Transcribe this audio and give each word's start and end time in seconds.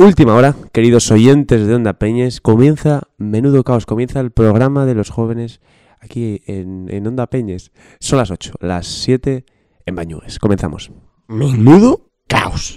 Última 0.00 0.34
hora, 0.34 0.54
queridos 0.70 1.10
oyentes 1.10 1.66
de 1.66 1.74
Onda 1.74 1.94
Peñes, 1.94 2.40
comienza 2.40 3.08
Menudo 3.16 3.64
Caos, 3.64 3.84
comienza 3.84 4.20
el 4.20 4.30
programa 4.30 4.86
de 4.86 4.94
los 4.94 5.10
jóvenes 5.10 5.60
aquí 5.98 6.40
en, 6.46 6.86
en 6.88 7.04
Onda 7.04 7.26
Peñes. 7.26 7.72
Son 7.98 8.18
las 8.18 8.30
8, 8.30 8.52
las 8.60 8.86
7 8.86 9.44
en 9.86 9.94
Bañúes. 9.96 10.38
Comenzamos. 10.38 10.92
Menudo 11.26 12.12
caos. 12.28 12.76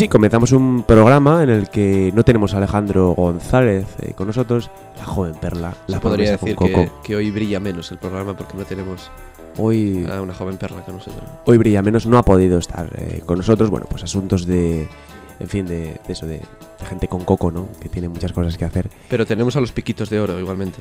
Sí, 0.00 0.08
comenzamos 0.08 0.52
un 0.52 0.82
programa 0.84 1.42
en 1.42 1.50
el 1.50 1.68
que 1.68 2.10
no 2.14 2.24
tenemos 2.24 2.54
a 2.54 2.56
Alejandro 2.56 3.12
González 3.12 3.84
eh, 4.00 4.14
con 4.14 4.28
nosotros, 4.28 4.70
la 4.96 5.04
joven 5.04 5.34
perla, 5.34 5.74
la 5.88 5.96
Se 5.96 6.00
podría 6.00 6.30
decir 6.30 6.56
que, 7.04 7.16
hoy 7.16 7.30
brilla 7.30 7.60
menos 7.60 7.92
el 7.92 7.98
programa 7.98 8.34
porque 8.34 8.56
no 8.56 8.64
tenemos 8.64 9.10
Hoy, 9.58 10.06
a 10.10 10.22
una 10.22 10.32
joven 10.32 10.56
perla 10.56 10.80
con 10.86 10.94
nosotros. 10.94 11.22
hoy 11.44 11.58
brilla 11.58 11.82
menos, 11.82 12.06
no 12.06 12.16
ha 12.16 12.22
podido 12.22 12.58
estar 12.58 12.88
eh, 12.96 13.20
con 13.26 13.36
nosotros. 13.36 13.68
Bueno, 13.68 13.84
pues 13.90 14.02
asuntos 14.02 14.46
de, 14.46 14.88
en 15.38 15.48
fin, 15.48 15.66
de, 15.66 16.00
de 16.06 16.12
eso, 16.14 16.24
de, 16.24 16.38
de 16.38 16.86
gente 16.88 17.06
con 17.06 17.22
coco, 17.24 17.50
¿no? 17.50 17.68
Que 17.78 17.90
tiene 17.90 18.08
muchas 18.08 18.32
cosas 18.32 18.56
que 18.56 18.64
hacer. 18.64 18.88
Pero 19.10 19.26
tenemos 19.26 19.54
a 19.56 19.60
los 19.60 19.70
piquitos 19.70 20.08
de 20.08 20.18
oro 20.18 20.40
igualmente. 20.40 20.78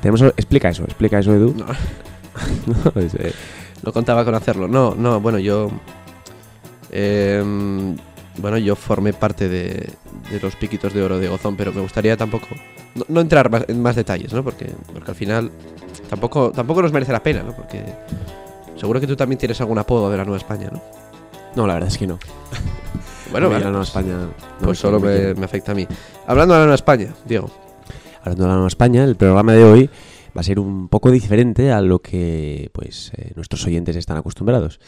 Tenemos, 0.00 0.22
explica 0.22 0.68
eso, 0.68 0.84
explica 0.84 1.18
eso, 1.18 1.34
Edu. 1.34 1.56
No, 1.56 1.66
No, 2.94 3.00
es, 3.00 3.14
eh, 3.16 3.32
no 3.82 3.92
contaba 3.92 4.24
con 4.24 4.36
hacerlo. 4.36 4.68
No, 4.68 4.94
no, 4.94 5.20
bueno, 5.20 5.40
yo. 5.40 5.72
em, 6.92 7.96
bueno, 8.40 8.58
yo 8.58 8.74
formé 8.76 9.12
parte 9.12 9.48
de, 9.48 9.88
de 10.30 10.40
los 10.42 10.56
piquitos 10.56 10.92
de 10.94 11.02
oro 11.02 11.18
de 11.18 11.28
Gozón, 11.28 11.56
pero 11.56 11.72
me 11.72 11.80
gustaría 11.80 12.16
tampoco. 12.16 12.46
No, 12.94 13.04
no 13.08 13.20
entrar 13.20 13.50
más- 13.50 13.64
en 13.68 13.80
más 13.82 13.96
detalles, 13.96 14.32
¿no? 14.32 14.42
Porque, 14.42 14.70
porque 14.92 15.10
al 15.10 15.16
final 15.16 15.50
tampoco, 16.08 16.50
tampoco 16.52 16.82
nos 16.82 16.92
merece 16.92 17.12
la 17.12 17.22
pena, 17.22 17.42
¿no? 17.42 17.54
Porque 17.54 17.82
seguro 18.76 19.00
que 19.00 19.06
tú 19.06 19.16
también 19.16 19.38
tienes 19.38 19.60
algún 19.60 19.78
apodo 19.78 20.10
de 20.10 20.16
la 20.16 20.24
Nueva 20.24 20.38
España, 20.38 20.68
¿no? 20.72 20.82
no, 21.56 21.66
la 21.66 21.74
verdad 21.74 21.88
es 21.88 21.98
que 21.98 22.06
no. 22.06 22.18
Bueno, 23.30 23.48
vale, 23.48 23.64
la 23.64 23.70
Nueva 23.70 23.84
España. 23.84 24.14
no 24.16 24.32
Pues 24.58 24.70
me- 24.70 24.74
solo 24.74 24.98
me 24.98 25.44
afecta 25.44 25.70
a 25.70 25.74
mí. 25.76 25.86
Hablando 26.26 26.54
de 26.54 26.58
la 26.60 26.64
Nueva 26.64 26.74
España, 26.74 27.14
Diego. 27.26 27.48
Hablando 28.22 28.42
de 28.42 28.48
la 28.48 28.54
Nueva 28.54 28.66
España, 28.68 29.04
el 29.04 29.14
programa 29.14 29.52
de 29.52 29.62
hoy 29.62 29.90
va 30.36 30.40
a 30.40 30.42
ser 30.42 30.58
un 30.58 30.88
poco 30.88 31.12
diferente 31.12 31.70
a 31.70 31.80
lo 31.80 32.00
que 32.00 32.70
pues 32.72 33.12
eh, 33.16 33.30
nuestros 33.36 33.64
oyentes 33.66 33.94
están 33.94 34.16
acostumbrados. 34.16 34.80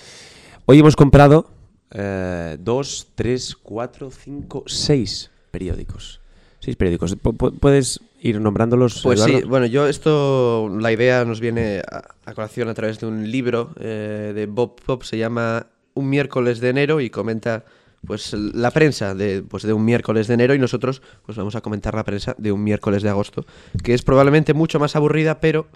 Hoy 0.67 0.81
hemos 0.81 0.97
comprado 0.97 1.47
eh, 1.93 2.57
dos, 2.61 3.09
tres, 3.15 3.55
cuatro, 3.63 4.11
cinco, 4.11 4.65
seis 4.67 5.31
periódicos. 5.51 6.21
Seis 6.61 6.77
periódicos. 6.77 7.17
Pu- 7.19 7.37
pu- 7.37 7.59
¿Puedes 7.59 8.01
ir 8.21 8.41
nombrándolos? 8.41 9.01
Pues 9.03 9.21
sí, 9.23 9.43
bueno, 9.43 9.67
yo 9.67 9.89
esto, 9.89 10.69
la 10.81 10.93
idea 10.93 11.25
nos 11.25 11.41
viene 11.41 11.81
a, 11.91 12.03
a 12.25 12.35
colación 12.35 12.69
a 12.69 12.75
través 12.75 13.01
de 13.01 13.07
un 13.07 13.31
libro 13.31 13.71
eh, 13.81 14.33
de 14.35 14.47
Bob 14.47 14.81
Pop, 14.81 15.03
se 15.03 15.19
llama 15.19 15.67
Un 15.95 16.09
miércoles 16.09 16.61
de 16.61 16.69
enero 16.71 17.01
y 17.01 17.11
comenta 17.11 17.65
pues 18.07 18.33
la 18.33 18.71
prensa 18.73 19.15
de, 19.15 19.43
pues, 19.43 19.63
de 19.63 19.73
un 19.73 19.85
miércoles 19.85 20.27
de 20.27 20.35
enero 20.35 20.55
y 20.55 20.59
nosotros 20.59 21.03
pues 21.25 21.39
vamos 21.39 21.55
a 21.55 21.61
comentar 21.61 21.95
la 21.95 22.03
prensa 22.05 22.35
de 22.37 22.51
un 22.51 22.63
miércoles 22.65 23.03
de 23.05 23.09
agosto, 23.09 23.45
que 23.85 23.95
es 23.95 24.03
probablemente 24.03 24.55
mucho 24.55 24.81
más 24.81 24.97
aburrida, 24.97 25.39
pero 25.41 25.67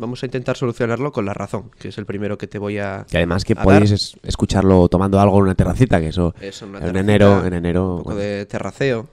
vamos 0.00 0.22
a 0.22 0.26
intentar 0.26 0.56
solucionarlo 0.56 1.12
con 1.12 1.24
la 1.24 1.34
razón, 1.34 1.70
que 1.78 1.88
es 1.88 1.98
el 1.98 2.06
primero 2.06 2.36
que 2.38 2.46
te 2.46 2.58
voy 2.58 2.78
a... 2.78 3.06
Que 3.08 3.18
además 3.18 3.44
que 3.44 3.54
podéis 3.54 3.90
dar. 4.14 4.20
escucharlo 4.28 4.88
tomando 4.88 5.20
algo 5.20 5.36
en 5.38 5.42
una 5.44 5.54
terracita, 5.54 6.00
que 6.00 6.08
eso 6.08 6.34
Eso, 6.40 6.66
una 6.66 6.78
en 6.80 6.96
enero, 6.96 7.44
en 7.44 7.52
enero, 7.54 7.92
Un 7.92 7.98
poco 7.98 8.14
bueno, 8.14 8.20
de 8.20 8.46
terraceo. 8.46 9.06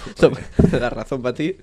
La 0.72 0.90
razón 0.90 1.20
para 1.22 1.34
ti. 1.34 1.56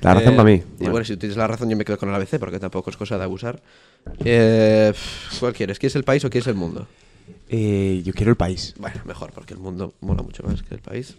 La 0.00 0.14
razón 0.14 0.34
Eh, 0.34 0.36
pa' 0.36 0.44
mí. 0.44 0.52
Y 0.54 0.60
Bueno. 0.78 0.92
bueno. 0.92 1.04
si 1.04 1.16
tienes 1.16 1.36
la 1.36 1.46
razón, 1.46 1.68
yo 1.70 1.76
me 1.76 1.84
quedo 1.84 1.98
con 1.98 2.08
el 2.08 2.14
ABC 2.14 2.38
porque 2.38 2.58
tampoco 2.58 2.90
es 2.90 2.96
cosa 2.96 3.18
de 3.18 3.24
abusar. 3.24 3.62
Eh, 4.24 4.92
¿Cuál 5.40 5.52
quieres? 5.52 5.78
¿Quieres 5.78 5.96
el 5.96 6.04
país 6.04 6.24
o 6.24 6.30
quieres 6.30 6.46
el 6.48 6.54
mundo? 6.54 6.86
Eh, 7.48 8.02
yo 8.04 8.12
quiero 8.12 8.30
el 8.30 8.36
país. 8.36 8.74
Bueno, 8.78 9.00
mejor, 9.04 9.32
porque 9.32 9.54
el 9.54 9.60
mundo 9.60 9.94
mola 10.00 10.22
mucho 10.22 10.42
más 10.42 10.62
que 10.62 10.74
el 10.74 10.80
país. 10.80 11.16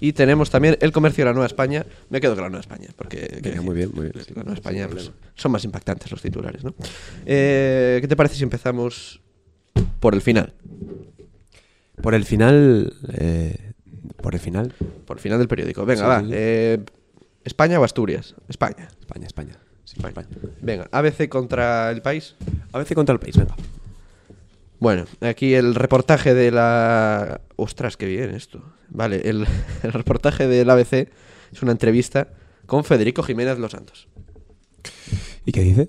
Y 0.00 0.12
tenemos 0.12 0.50
también 0.50 0.76
el 0.80 0.92
comercio 0.92 1.24
de 1.24 1.30
la 1.30 1.32
Nueva 1.34 1.46
España. 1.46 1.84
Me 2.10 2.20
quedo 2.20 2.34
con 2.34 2.42
la 2.44 2.48
Nueva 2.50 2.60
España, 2.60 2.88
porque 2.96 3.40
Venga, 3.42 3.60
muy 3.62 3.74
bien, 3.74 3.90
muy 3.94 4.04
bien. 4.10 4.24
La 4.34 4.42
Nueva 4.42 4.54
España 4.54 4.88
pues, 4.88 5.10
son 5.34 5.52
más 5.52 5.64
impactantes 5.64 6.10
los 6.10 6.22
titulares, 6.22 6.62
¿no? 6.64 6.74
Eh, 7.26 7.98
¿Qué 8.00 8.08
te 8.08 8.16
parece 8.16 8.36
si 8.36 8.42
empezamos 8.44 9.20
por 10.00 10.14
el 10.14 10.20
final? 10.22 10.54
Por 12.02 12.14
el 12.14 12.24
final, 12.24 12.92
eh, 13.14 13.72
por 14.22 14.34
el 14.34 14.40
final, 14.40 14.72
Por 15.06 15.16
el 15.16 15.20
final 15.22 15.38
del 15.38 15.48
periódico. 15.48 15.84
Venga, 15.84 16.02
Sí, 16.02 16.08
va. 16.08 16.20
sí, 16.20 16.26
sí. 16.26 16.32
eh, 16.34 16.80
¿España 17.44 17.80
o 17.80 17.84
Asturias? 17.84 18.34
España. 18.48 18.88
España, 19.00 19.26
España. 19.26 19.58
Sí, 19.84 19.96
España. 20.04 20.28
Venga, 20.60 20.88
ABC 20.92 21.28
contra 21.28 21.90
el 21.90 22.02
país. 22.02 22.36
A 22.72 22.78
veces 22.78 22.94
contra 22.94 23.14
el 23.14 23.18
país, 23.18 23.36
venga. 23.36 23.56
Bueno, 24.80 25.06
aquí 25.20 25.54
el 25.54 25.74
reportaje 25.74 26.34
de 26.34 26.50
la... 26.50 27.40
Ostras, 27.56 27.96
qué 27.96 28.06
bien 28.06 28.34
esto. 28.34 28.62
Vale, 28.88 29.22
el, 29.24 29.46
el 29.82 29.92
reportaje 29.92 30.46
del 30.46 30.70
ABC 30.70 31.08
es 31.52 31.62
una 31.62 31.72
entrevista 31.72 32.28
con 32.66 32.84
Federico 32.84 33.22
Jiménez 33.22 33.58
Los 33.58 33.72
Santos. 33.72 34.08
¿Y 35.44 35.52
qué 35.52 35.62
dice? 35.62 35.88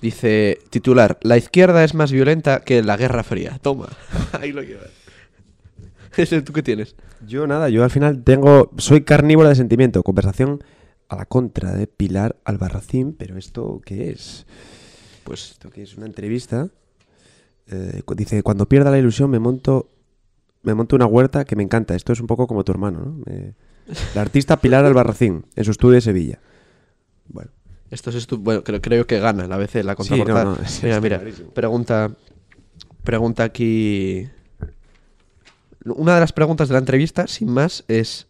Dice, 0.00 0.60
titular, 0.70 1.18
la 1.22 1.36
izquierda 1.36 1.82
es 1.82 1.94
más 1.94 2.12
violenta 2.12 2.60
que 2.60 2.80
la 2.82 2.96
Guerra 2.96 3.24
Fría. 3.24 3.58
Toma, 3.60 3.88
ahí 4.40 4.52
lo 4.52 4.62
llevas. 4.62 4.90
¿Ese 6.16 6.42
tú 6.42 6.52
qué 6.52 6.62
tienes? 6.62 6.94
Yo 7.26 7.46
nada, 7.48 7.68
yo 7.68 7.82
al 7.82 7.90
final 7.90 8.22
tengo. 8.22 8.70
Soy 8.78 9.02
carnívoro 9.02 9.48
de 9.48 9.56
sentimiento. 9.56 10.02
Conversación 10.04 10.62
a 11.08 11.16
la 11.16 11.26
contra 11.26 11.72
de 11.72 11.86
Pilar 11.86 12.36
Albarracín. 12.44 13.14
Pero 13.14 13.36
¿esto 13.36 13.80
qué 13.84 14.10
es? 14.10 14.46
Pues 15.24 15.52
¿Esto 15.52 15.70
qué 15.70 15.82
es? 15.82 15.96
Una 15.96 16.06
entrevista. 16.06 16.68
Eh, 17.70 18.02
dice: 18.16 18.42
Cuando 18.42 18.68
pierda 18.68 18.90
la 18.90 18.98
ilusión, 18.98 19.30
me 19.30 19.38
monto. 19.38 19.90
Me 20.62 20.72
monto 20.74 20.96
una 20.96 21.06
huerta 21.06 21.44
que 21.44 21.56
me 21.56 21.62
encanta. 21.62 21.94
Esto 21.94 22.12
es 22.12 22.20
un 22.20 22.26
poco 22.26 22.46
como 22.46 22.64
tu 22.64 22.72
hermano, 22.72 23.00
¿no? 23.00 23.24
Eh, 23.32 23.52
la 24.14 24.22
artista 24.22 24.58
Pilar 24.58 24.84
Albarracín, 24.86 25.44
en 25.54 25.64
su 25.64 25.70
estudio 25.72 25.94
de 25.96 26.00
Sevilla. 26.00 26.38
Bueno, 27.28 27.50
esto 27.90 28.10
es 28.10 28.16
estu- 28.28 28.38
Bueno, 28.38 28.64
creo, 28.64 28.80
creo 28.80 29.06
que 29.06 29.18
gana 29.18 29.44
el 29.44 29.52
ABC 29.52 29.82
la 29.84 29.92
Sí, 29.92 29.96
contraportada. 29.96 30.44
no, 30.44 30.56
no, 30.56 30.62
es- 30.62 30.82
mira, 30.82 31.00
mira, 31.00 31.18
clarísimo. 31.18 31.50
pregunta, 31.50 32.10
pregunta 33.02 33.44
aquí... 33.44 34.26
Una 35.84 36.14
de 36.14 36.20
las 36.20 36.32
preguntas 36.32 36.68
de 36.68 36.72
la 36.72 36.78
entrevista, 36.78 37.26
sin 37.26 37.50
más, 37.50 37.84
es 37.88 38.26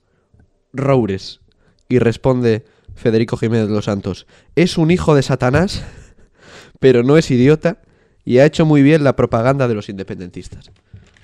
Roures. 0.72 1.40
Y 1.88 2.00
responde 2.00 2.64
Federico 2.96 3.36
Jiménez 3.36 3.68
Los 3.68 3.84
Santos. 3.84 4.26
Es 4.56 4.76
un 4.76 4.90
hijo 4.90 5.14
de 5.14 5.22
Satanás, 5.22 5.84
pero 6.80 7.04
no 7.04 7.16
es 7.16 7.30
idiota 7.30 7.78
y 8.24 8.38
ha 8.38 8.46
hecho 8.46 8.64
muy 8.64 8.82
bien 8.82 9.04
la 9.04 9.16
propaganda 9.16 9.68
de 9.68 9.74
los 9.74 9.88
independentistas. 9.88 10.70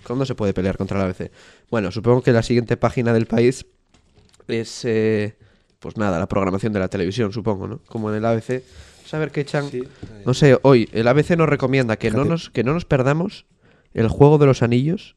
¿Cuándo 0.07 0.27
se 0.27 0.35
puede 0.35 0.53
pelear 0.53 0.77
contra 0.77 0.99
la 0.99 1.05
ABC? 1.05 1.31
Bueno, 1.71 1.91
supongo 1.91 2.23
que 2.23 2.33
la 2.33 2.43
siguiente 2.43 2.77
página 2.77 3.13
del 3.13 3.27
país 3.27 3.67
es, 4.49 4.85
eh, 4.85 5.37
pues 5.79 5.97
nada, 5.97 6.19
la 6.19 6.29
programación 6.29 6.73
de 6.73 6.81
la 6.81 6.89
televisión, 6.89 7.33
supongo, 7.33 7.69
¿no? 7.69 7.79
Como 7.87 8.11
en 8.11 8.17
el 8.17 8.25
ABC. 8.25 8.63
Saber 9.07 9.31
que 9.31 9.41
echan... 9.41 9.71
No 10.25 10.35
sé, 10.35 10.59
hoy 10.63 10.89
el 10.93 11.09
ABC 11.09 11.37
nos 11.37 11.49
recomienda 11.49 11.97
que 11.97 12.11
no, 12.11 12.25
nos, 12.25 12.51
que 12.51 12.65
no 12.65 12.75
nos 12.75 12.85
perdamos 12.85 13.47
el 13.95 14.09
juego 14.09 14.39
de 14.39 14.47
los 14.47 14.63
anillos 14.63 15.17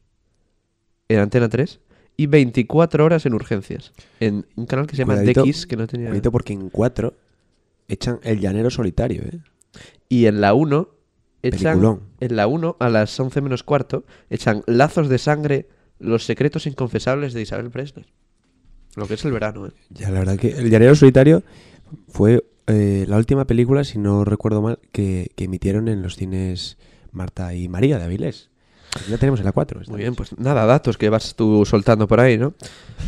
en 1.08 1.18
Antena 1.18 1.48
3 1.48 1.80
y 2.16 2.26
24 2.26 3.04
horas 3.04 3.26
en 3.26 3.34
urgencias. 3.34 3.92
En 4.20 4.46
un 4.56 4.66
canal 4.66 4.86
que 4.86 4.96
se 4.96 5.02
llama 5.02 5.16
Cuidadito, 5.16 5.44
DX, 5.44 5.66
que 5.66 5.76
no 5.76 5.86
tenía... 5.86 6.22
porque 6.30 6.52
en 6.52 6.70
cuatro 6.70 7.14
echan 7.88 8.20
El 8.22 8.40
Llanero 8.40 8.70
Solitario, 8.70 9.22
¿eh? 9.22 9.40
Y 10.08 10.26
en 10.26 10.40
la 10.40 10.54
1 10.54 10.93
echan... 11.48 11.78
Peliculón. 11.78 12.00
En 12.20 12.36
la 12.36 12.46
1, 12.46 12.76
a 12.78 12.88
las 12.88 13.18
11 13.18 13.40
menos 13.40 13.62
cuarto, 13.62 14.04
echan 14.30 14.62
Lazos 14.66 15.08
de 15.08 15.18
Sangre, 15.18 15.68
los 15.98 16.24
secretos 16.24 16.66
inconfesables 16.66 17.32
de 17.34 17.42
Isabel 17.42 17.70
Presley. 17.70 18.06
Lo 18.96 19.06
que 19.06 19.14
es 19.14 19.24
el 19.24 19.32
verano, 19.32 19.66
¿eh? 19.66 19.72
Ya, 19.90 20.10
la 20.10 20.20
verdad 20.20 20.36
que 20.36 20.50
El 20.50 20.70
Llanero 20.70 20.94
Solitario 20.94 21.42
fue 22.08 22.44
eh, 22.66 23.04
la 23.08 23.16
última 23.16 23.46
película, 23.46 23.84
si 23.84 23.98
no 23.98 24.24
recuerdo 24.24 24.62
mal, 24.62 24.78
que, 24.92 25.30
que 25.36 25.44
emitieron 25.44 25.88
en 25.88 26.02
los 26.02 26.16
cines 26.16 26.78
Marta 27.12 27.54
y 27.54 27.68
María 27.68 27.98
de 27.98 28.04
Avilés. 28.04 28.50
Aquí 28.94 29.10
la 29.10 29.18
tenemos 29.18 29.40
en 29.40 29.46
la 29.46 29.52
4. 29.52 29.80
Muy 29.88 30.00
bien, 30.00 30.14
pues 30.14 30.38
nada, 30.38 30.66
datos 30.66 30.96
que 30.96 31.08
vas 31.08 31.34
tú 31.34 31.64
soltando 31.66 32.06
por 32.06 32.20
ahí, 32.20 32.38
¿no? 32.38 32.54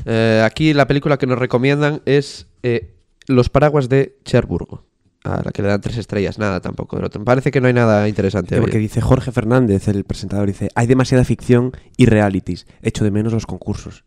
Eh, 0.04 0.42
aquí 0.44 0.74
la 0.74 0.86
película 0.86 1.16
que 1.16 1.26
nos 1.26 1.38
recomiendan 1.38 2.02
es 2.06 2.46
eh, 2.62 2.94
Los 3.26 3.48
paraguas 3.48 3.88
de 3.88 4.18
Cherburgo. 4.24 4.84
A 5.26 5.42
la 5.44 5.50
que 5.50 5.60
le 5.60 5.66
dan 5.66 5.80
tres 5.80 5.96
estrellas, 5.96 6.38
nada 6.38 6.60
tampoco. 6.60 6.94
del 6.94 7.06
otro. 7.06 7.18
Me 7.18 7.24
parece 7.24 7.50
que 7.50 7.60
no 7.60 7.66
hay 7.66 7.72
nada 7.72 8.08
interesante. 8.08 8.60
Porque 8.60 8.78
dice 8.78 9.00
Jorge 9.00 9.32
Fernández, 9.32 9.88
el 9.88 10.04
presentador, 10.04 10.46
dice, 10.46 10.68
hay 10.76 10.86
demasiada 10.86 11.24
ficción 11.24 11.72
y 11.96 12.06
realities. 12.06 12.66
Echo 12.80 13.02
de 13.02 13.10
menos 13.10 13.32
los 13.32 13.44
concursos. 13.44 14.04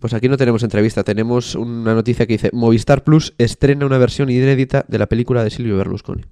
Pues 0.00 0.14
aquí 0.14 0.28
no 0.28 0.36
tenemos 0.36 0.64
entrevista, 0.64 1.04
tenemos 1.04 1.54
una 1.54 1.94
noticia 1.94 2.26
que 2.26 2.32
dice 2.32 2.50
Movistar 2.52 3.04
Plus 3.04 3.34
estrena 3.38 3.86
una 3.86 3.98
versión 3.98 4.30
inédita 4.30 4.84
de 4.88 4.98
la 4.98 5.06
película 5.06 5.44
de 5.44 5.50
Silvio 5.50 5.76
Berlusconi. 5.76 6.24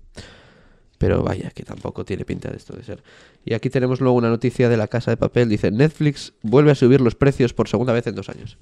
Pero 0.98 1.22
vaya, 1.22 1.50
que 1.50 1.62
tampoco 1.62 2.04
tiene 2.04 2.24
pinta 2.24 2.50
de 2.50 2.56
esto 2.56 2.76
de 2.76 2.82
ser. 2.82 3.04
Y 3.44 3.54
aquí 3.54 3.70
tenemos 3.70 4.00
luego 4.00 4.16
una 4.16 4.28
noticia 4.28 4.68
de 4.68 4.76
la 4.76 4.88
casa 4.88 5.12
de 5.12 5.16
papel. 5.16 5.48
Dice, 5.48 5.70
Netflix 5.70 6.32
vuelve 6.42 6.72
a 6.72 6.74
subir 6.74 7.00
los 7.00 7.14
precios 7.14 7.54
por 7.54 7.68
segunda 7.68 7.92
vez 7.92 8.08
en 8.08 8.16
dos 8.16 8.28
años. 8.28 8.58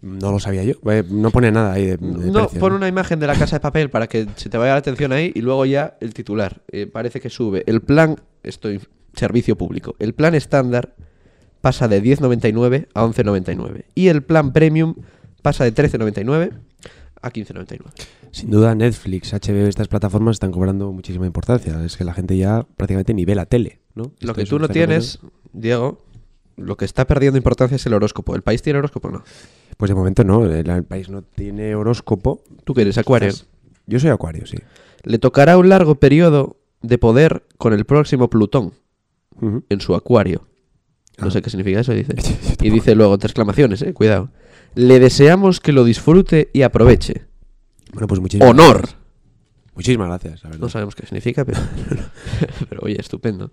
No 0.00 0.30
lo 0.30 0.38
sabía 0.38 0.62
yo. 0.64 0.74
Eh, 0.90 1.02
No 1.08 1.30
pone 1.30 1.50
nada 1.50 1.72
ahí 1.72 1.86
de, 1.86 1.96
de 1.96 2.30
No, 2.30 2.44
precio, 2.44 2.60
pon 2.60 2.70
¿no? 2.70 2.76
una 2.76 2.88
imagen 2.88 3.18
de 3.18 3.26
la 3.26 3.34
casa 3.34 3.56
de 3.56 3.60
papel 3.60 3.90
para 3.90 4.06
que 4.06 4.26
se 4.36 4.48
te 4.48 4.56
vaya 4.58 4.72
la 4.72 4.78
atención 4.78 5.12
ahí 5.12 5.32
y 5.34 5.40
luego 5.40 5.64
ya 5.66 5.96
el 6.00 6.14
titular. 6.14 6.62
Eh, 6.70 6.86
parece 6.86 7.20
que 7.20 7.30
sube. 7.30 7.64
El 7.66 7.80
plan, 7.80 8.16
estoy 8.42 8.80
servicio 9.14 9.56
público. 9.56 9.96
El 9.98 10.14
plan 10.14 10.34
estándar 10.34 10.94
pasa 11.60 11.88
de 11.88 12.02
10.99 12.02 12.86
a 12.94 13.04
11.99 13.04 13.84
y 13.94 14.08
el 14.08 14.22
plan 14.22 14.52
premium 14.52 14.94
pasa 15.42 15.64
de 15.64 15.74
13.99 15.74 16.52
a 17.20 17.30
15.99. 17.32 17.80
Sin 18.30 18.50
duda, 18.50 18.74
Netflix, 18.74 19.32
HBO, 19.32 19.66
estas 19.66 19.88
plataformas 19.88 20.36
están 20.36 20.52
cobrando 20.52 20.92
muchísima 20.92 21.26
importancia. 21.26 21.82
Es 21.84 21.96
que 21.96 22.04
la 22.04 22.14
gente 22.14 22.36
ya 22.36 22.64
prácticamente 22.76 23.14
ni 23.14 23.24
ve 23.24 23.34
la 23.34 23.46
tele, 23.46 23.80
¿no? 23.94 24.12
Lo 24.20 24.34
que 24.34 24.44
tú 24.44 24.58
no 24.58 24.68
tienes, 24.68 25.18
Diego, 25.52 26.04
lo 26.56 26.76
que 26.76 26.84
está 26.84 27.06
perdiendo 27.06 27.36
importancia 27.38 27.76
es 27.76 27.86
el 27.86 27.94
horóscopo. 27.94 28.36
¿El 28.36 28.42
país 28.42 28.62
tiene 28.62 28.78
horóscopo 28.78 29.08
o 29.08 29.10
no? 29.10 29.24
Pues 29.78 29.88
de 29.88 29.94
momento 29.94 30.22
no, 30.24 30.44
el, 30.44 30.68
el 30.68 30.84
país 30.84 31.08
no 31.08 31.22
tiene 31.22 31.74
horóscopo. 31.74 32.42
¿Tú 32.64 32.74
que 32.74 32.82
eres 32.82 32.98
acuario? 32.98 33.32
Yo 33.86 33.98
soy 33.98 34.10
acuario, 34.10 34.44
sí. 34.46 34.58
Le 35.04 35.18
tocará 35.18 35.56
un 35.56 35.70
largo 35.70 35.94
periodo 35.94 36.56
de 36.82 36.98
poder 36.98 37.44
con 37.56 37.72
el 37.72 37.86
próximo 37.86 38.28
Plutón 38.28 38.72
en 39.70 39.80
su 39.80 39.94
acuario. 39.94 40.46
No 41.18 41.28
Ah. 41.28 41.30
sé 41.30 41.40
qué 41.42 41.48
significa 41.50 41.80
eso, 41.80 41.92
dice. 41.92 42.14
Y 42.60 42.70
dice 42.70 42.94
luego, 42.94 43.14
entre 43.14 43.28
exclamaciones, 43.28 43.80
eh, 43.82 43.94
cuidado. 43.94 44.30
Le 44.74 44.98
deseamos 45.00 45.60
que 45.60 45.72
lo 45.72 45.84
disfrute 45.84 46.50
y 46.52 46.62
aproveche. 46.62 47.24
Bueno, 47.92 48.06
pues 48.08 48.20
muchísimas 48.20 48.50
¡Honor! 48.50 48.78
gracias. 48.78 48.98
Muchísimas 49.74 50.08
gracias, 50.08 50.42
la 50.42 50.50
verdad. 50.50 50.62
No 50.62 50.68
sabemos 50.68 50.94
qué 50.96 51.06
significa, 51.06 51.44
pero, 51.44 51.60
pero 52.68 52.80
oye, 52.82 52.96
estupendo. 53.00 53.52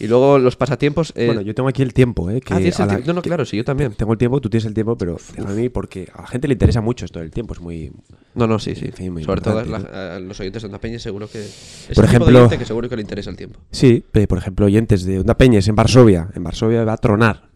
Y 0.00 0.06
luego 0.06 0.38
los 0.38 0.54
pasatiempos. 0.56 1.12
eh, 1.16 1.26
Bueno, 1.26 1.40
yo 1.40 1.54
tengo 1.54 1.68
aquí 1.68 1.82
el 1.82 1.92
tiempo, 1.92 2.30
¿eh? 2.30 2.40
Que 2.40 2.54
ah, 2.54 2.58
¿tienes 2.58 2.76
el 2.78 2.82
a 2.82 2.86
la- 2.86 2.92
tiempo? 2.94 3.08
No, 3.08 3.14
no, 3.14 3.22
claro, 3.22 3.44
sí, 3.44 3.56
yo 3.56 3.64
también. 3.64 3.92
Tengo 3.94 4.12
el 4.12 4.18
tiempo, 4.18 4.40
tú 4.40 4.48
tienes 4.48 4.64
el 4.66 4.74
tiempo, 4.74 4.96
pero 4.96 5.16
a 5.44 5.50
mí 5.50 5.68
porque 5.68 6.08
a 6.14 6.22
la 6.22 6.28
gente 6.28 6.46
le 6.48 6.52
interesa 6.54 6.80
mucho 6.80 7.04
esto 7.04 7.18
del 7.18 7.30
tiempo, 7.30 7.54
es 7.54 7.60
muy... 7.60 7.90
No, 8.34 8.46
no, 8.46 8.58
sí, 8.58 8.74
sí. 8.76 8.86
En 8.86 8.92
fin, 8.92 9.24
Sobre 9.24 9.40
todo 9.40 9.64
la- 9.64 10.16
a 10.16 10.20
los 10.20 10.38
oyentes 10.38 10.62
de 10.62 10.66
Onda 10.66 10.78
Peña 10.78 10.98
seguro 10.98 11.28
que... 11.28 11.40
Es 11.40 11.88
Por 11.94 12.04
el 12.04 12.10
tipo 12.10 12.24
de 12.24 12.30
ejemplo- 12.30 12.38
oyente 12.38 12.58
que 12.58 12.64
seguro 12.64 12.88
que 12.88 12.96
le 12.96 13.02
interesa 13.02 13.30
el 13.30 13.36
tiempo. 13.36 13.58
Sí, 13.72 14.04
eh, 14.14 14.26
por 14.26 14.38
ejemplo, 14.38 14.66
oyentes 14.66 15.04
de 15.04 15.18
Onda 15.18 15.34
Peñes 15.36 15.66
en 15.68 15.74
Varsovia. 15.74 16.28
En 16.34 16.44
Varsovia 16.44 16.84
va 16.84 16.92
a 16.92 16.96
tronar. 16.98 17.48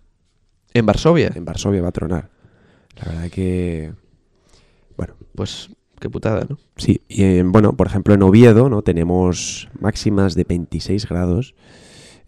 En 0.74 0.84
Varsovia. 0.86 1.30
En 1.34 1.44
Varsovia 1.44 1.82
va 1.82 1.88
a 1.88 1.92
tronar. 1.92 2.30
La 2.96 3.12
verdad 3.12 3.30
que... 3.30 3.92
Bueno, 4.96 5.14
Pues 5.34 5.70
qué 6.00 6.10
putada, 6.10 6.44
¿no? 6.48 6.58
sí. 6.76 7.00
Y 7.08 7.22
en, 7.22 7.52
bueno, 7.52 7.74
por 7.76 7.86
ejemplo, 7.86 8.14
en 8.14 8.22
Oviedo, 8.22 8.68
¿no? 8.68 8.82
Tenemos 8.82 9.68
máximas 9.78 10.34
de 10.34 10.44
26 10.44 11.08
grados, 11.08 11.54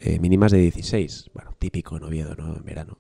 eh, 0.00 0.19
mínimas 0.19 0.52
de 0.52 0.58
16. 0.58 1.31
Bueno, 1.35 1.55
típico 1.58 1.96
en 1.96 2.05
Oviedo, 2.05 2.35
¿no? 2.37 2.56
En 2.56 2.64
verano. 2.64 2.99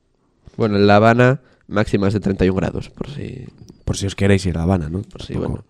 Bueno, 0.56 0.76
en 0.76 0.86
La 0.86 0.96
Habana 0.96 1.40
máximas 1.68 2.12
de 2.12 2.20
31 2.20 2.56
grados, 2.56 2.90
por 2.90 3.10
si... 3.10 3.46
Por 3.84 3.98
si 3.98 4.06
os 4.06 4.14
queréis 4.14 4.46
ir 4.46 4.54
a 4.54 4.60
La 4.60 4.62
Habana, 4.62 4.88
¿no? 4.88 5.02
Por 5.02 5.20
si, 5.22 5.34
bueno... 5.34 5.62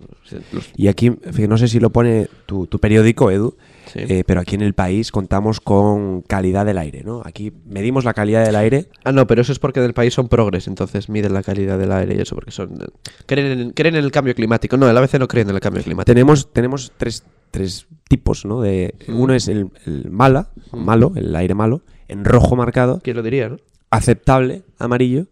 los- 0.53 0.71
Y 0.77 0.87
aquí, 0.87 1.11
no 1.49 1.59
sé 1.59 1.67
si 1.67 1.81
lo 1.81 1.91
pone 1.91 2.29
tu, 2.47 2.69
tu 2.69 2.79
periódico, 2.79 3.29
Edu, 3.33 3.57
sí. 3.93 3.99
eh, 4.09 4.23
pero 4.25 4.41
aquí 4.41 4.55
en 4.55 4.61
el 4.63 4.73
país 4.73 5.11
contamos 5.11 5.59
con 5.61 6.23
calidad 6.23 6.65
del 6.65 6.79
aire, 6.79 7.03
¿no? 7.03 7.23
Aquí 7.25 7.53
medimos 7.67 8.05
la 8.05 8.15
calidad 8.15 8.47
del 8.47 8.55
aire. 8.55 8.89
Ah, 9.03 9.11
no, 9.11 9.27
pero 9.27 9.43
eso 9.43 9.51
es 9.51 9.59
porque 9.59 9.81
del 9.81 9.95
país 9.95 10.15
son 10.15 10.29
progres, 10.29 10.69
entonces 10.69 11.09
miden 11.09 11.35
la 11.35 11.43
calidad 11.43 11.77
del 11.77 11.91
aire 11.91 12.15
y 12.17 12.21
eso, 12.21 12.37
porque 12.37 12.53
son... 12.53 12.79
Creen 13.27 13.47
en, 13.61 13.71
creen 13.73 13.97
en 13.97 14.05
el 14.05 14.13
cambio 14.13 14.33
climático. 14.37 14.77
No, 14.77 14.89
el 14.89 14.97
ABC 14.97 15.15
no 15.19 15.27
creen 15.27 15.49
en 15.49 15.57
el 15.57 15.61
cambio 15.61 15.83
climático. 15.83 16.07
Tenemos, 16.15 16.53
tenemos 16.53 16.93
tres, 16.97 17.25
tres 17.51 17.89
tipos, 18.09 18.45
¿no? 18.45 18.61
De, 18.61 18.95
Mm. 19.09 19.21
Uno 19.21 19.35
es 19.35 19.49
el, 19.49 19.71
el 19.87 20.09
mala, 20.13 20.51
malo, 20.73 21.13
el 21.17 21.35
aire 21.35 21.55
malo, 21.57 21.83
en 22.07 22.25
rojo 22.25 22.55
marcado, 22.55 23.01
¿Quién 23.03 23.17
lo 23.17 23.25
diría, 23.25 23.49
no? 23.49 23.57
aceptable, 23.91 24.63
amarillo, 24.79 25.27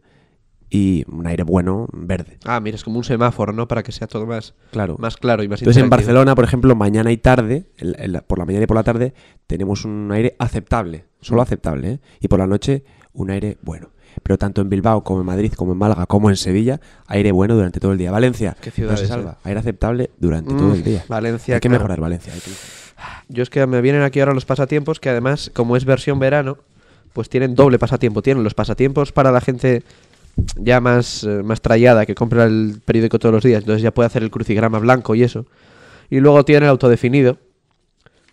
y 0.74 1.04
un 1.08 1.26
aire 1.26 1.42
bueno, 1.42 1.86
verde. 1.92 2.38
Ah, 2.46 2.58
mira, 2.58 2.76
es 2.76 2.82
como 2.84 2.96
un 2.96 3.04
semáforo, 3.04 3.52
¿no? 3.52 3.68
Para 3.68 3.82
que 3.82 3.92
sea 3.92 4.06
todo 4.06 4.24
más, 4.24 4.54
Claro. 4.70 4.96
más 4.98 5.18
claro 5.18 5.42
y 5.42 5.48
más 5.48 5.60
Entonces 5.60 5.82
en. 5.82 5.90
Barcelona, 5.90 6.34
por 6.34 6.44
ejemplo, 6.44 6.74
mañana 6.74 7.12
y 7.12 7.18
tarde, 7.18 7.66
el- 7.76 7.94
el- 7.98 8.22
por 8.22 8.38
la 8.38 8.46
mañana 8.46 8.64
y 8.64 8.66
por 8.66 8.76
la 8.78 8.82
tarde, 8.82 9.12
tenemos 9.46 9.84
un 9.84 10.10
aire 10.12 10.34
aceptable, 10.38 11.04
solo 11.20 11.42
aceptable, 11.42 11.90
¿eh? 11.90 12.00
Y 12.20 12.28
por 12.28 12.38
la 12.38 12.46
noche, 12.46 12.84
un 13.12 13.30
aire 13.30 13.58
bueno. 13.60 13.90
Pero 14.22 14.38
tanto 14.38 14.62
en 14.62 14.70
Bilbao 14.70 15.04
como 15.04 15.20
en 15.20 15.26
Madrid, 15.26 15.52
como 15.52 15.72
en 15.72 15.78
Málaga, 15.78 16.06
como 16.06 16.30
en 16.30 16.36
Sevilla, 16.36 16.80
aire 17.06 17.32
bueno 17.32 17.54
durante 17.54 17.78
todo 17.78 17.92
el 17.92 17.98
día. 17.98 18.10
Valencia, 18.10 18.56
¿Qué 18.60 18.70
no 18.70 18.74
ciudades, 18.74 19.00
se 19.00 19.04
eh? 19.06 19.08
salva. 19.08 19.36
Aire 19.44 19.60
aceptable 19.60 20.10
durante 20.18 20.54
todo 20.54 20.72
el 20.72 20.80
Mm, 20.80 20.84
día. 20.84 21.04
Valencia, 21.08 21.54
hay 21.56 21.60
que 21.60 21.68
claro. 21.68 21.80
mejorar 21.82 22.00
Valencia. 22.00 22.32
hay 22.32 22.40
que- 22.40 22.50
Yo 23.28 23.42
es 23.42 23.50
que 23.50 23.66
me 23.66 23.80
vienen 23.82 24.02
aquí 24.02 24.20
ahora 24.20 24.32
los 24.32 24.44
pasatiempos, 24.46 25.00
que 25.00 25.10
además, 25.10 25.50
como 25.54 25.76
es 25.76 25.84
versión 25.84 26.18
verano, 26.18 26.56
pues 27.12 27.28
tienen 27.28 27.54
doble 27.54 27.78
pasatiempo. 27.78 28.22
Tienen 28.22 28.42
los 28.44 28.54
pasatiempos 28.54 29.12
para 29.12 29.32
la 29.32 29.40
gente 29.42 29.82
ya 30.56 30.80
más, 30.80 31.24
eh, 31.24 31.42
más 31.42 31.60
trallada, 31.60 32.06
que 32.06 32.14
compra 32.14 32.44
el 32.44 32.80
periódico 32.84 33.18
todos 33.18 33.34
los 33.34 33.44
días, 33.44 33.60
entonces 33.62 33.82
ya 33.82 33.92
puede 33.92 34.06
hacer 34.06 34.22
el 34.22 34.30
crucigrama 34.30 34.78
blanco 34.78 35.14
y 35.14 35.22
eso. 35.22 35.46
Y 36.10 36.20
luego 36.20 36.44
tiene 36.44 36.66
el 36.66 36.70
autodefinido, 36.70 37.38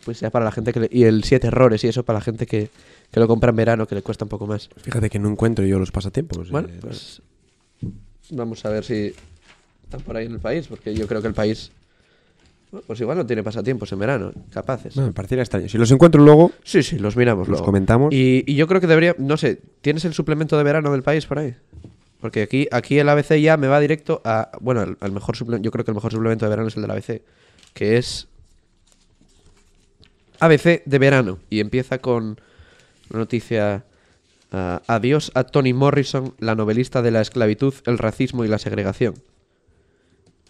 pues 0.05 0.19
ya 0.19 0.29
para 0.29 0.45
la 0.45 0.51
gente 0.51 0.73
que 0.73 0.79
le- 0.81 0.89
y 0.91 1.03
el 1.03 1.23
siete 1.23 1.47
errores 1.47 1.83
y 1.83 1.87
eso 1.87 2.03
para 2.03 2.19
la 2.19 2.23
gente 2.23 2.45
que, 2.45 2.69
que 3.11 3.19
lo 3.19 3.27
compra 3.27 3.49
en 3.51 3.55
verano, 3.57 3.85
que 3.87 3.95
le 3.95 4.01
cuesta 4.01 4.25
un 4.25 4.29
poco 4.29 4.47
más. 4.47 4.69
Fíjate 4.81 5.09
que 5.09 5.19
no 5.19 5.29
encuentro 5.29 5.65
yo 5.65 5.77
los 5.79 5.91
pasatiempos. 5.91 6.49
Bueno, 6.51 6.67
eh, 6.69 6.77
pues 6.81 7.21
vamos 8.31 8.63
a 8.65 8.69
ver 8.69 8.83
si 8.83 9.13
están 9.83 10.01
por 10.01 10.15
ahí 10.17 10.25
en 10.25 10.33
el 10.33 10.39
país, 10.39 10.67
porque 10.67 10.93
yo 10.93 11.07
creo 11.07 11.21
que 11.21 11.27
el 11.27 11.33
país, 11.33 11.71
bueno, 12.71 12.83
pues 12.87 12.99
igual 13.01 13.17
no 13.17 13.25
tiene 13.25 13.41
pasatiempos 13.43 13.91
en 13.91 13.99
verano, 13.99 14.31
capaces. 14.51 14.95
no, 14.95 15.07
me 15.07 15.11
pareciera 15.13 15.41
extraño. 15.43 15.67
Si 15.69 15.77
los 15.77 15.89
encuentro 15.91 16.23
luego, 16.23 16.51
Sí, 16.63 16.83
sí, 16.83 16.99
los 16.99 17.15
miramos 17.15 17.47
los 17.47 17.57
luego. 17.59 17.65
comentamos. 17.65 18.13
Y, 18.13 18.43
y 18.45 18.55
yo 18.55 18.67
creo 18.67 18.79
que 18.81 18.87
debería, 18.87 19.15
no 19.17 19.37
sé, 19.37 19.59
¿tienes 19.81 20.05
el 20.05 20.13
suplemento 20.13 20.57
de 20.57 20.63
verano 20.63 20.91
del 20.91 21.01
país 21.03 21.25
por 21.25 21.39
ahí? 21.39 21.55
Porque 22.21 22.41
aquí, 22.43 22.67
aquí 22.71 22.99
el 22.99 23.07
ABC 23.09 23.35
ya 23.39 23.55
me 23.57 23.67
va 23.67 23.79
directo 23.79 24.21
a, 24.25 24.51
bueno, 24.59 24.81
al, 24.81 24.97
al 24.99 25.11
mejor 25.11 25.35
suplemento, 25.37 25.65
yo 25.65 25.71
creo 25.71 25.85
que 25.85 25.91
el 25.91 25.95
mejor 25.95 26.11
suplemento 26.11 26.45
de 26.45 26.49
verano 26.49 26.67
es 26.67 26.75
el 26.75 26.81
del 26.81 26.91
ABC, 26.91 27.21
que 27.73 27.97
es 27.97 28.27
ABC 30.39 30.83
de 30.85 30.99
verano. 30.99 31.39
Y 31.49 31.59
empieza 31.59 31.99
con 31.99 32.39
una 33.09 33.19
noticia, 33.19 33.83
ah, 34.51 34.81
adiós 34.87 35.31
a 35.33 35.43
Toni 35.43 35.73
Morrison, 35.73 36.33
la 36.39 36.55
novelista 36.55 37.01
de 37.01 37.11
la 37.11 37.21
esclavitud, 37.21 37.73
el 37.85 37.97
racismo 37.97 38.45
y 38.45 38.47
la 38.47 38.57
segregación. 38.59 39.15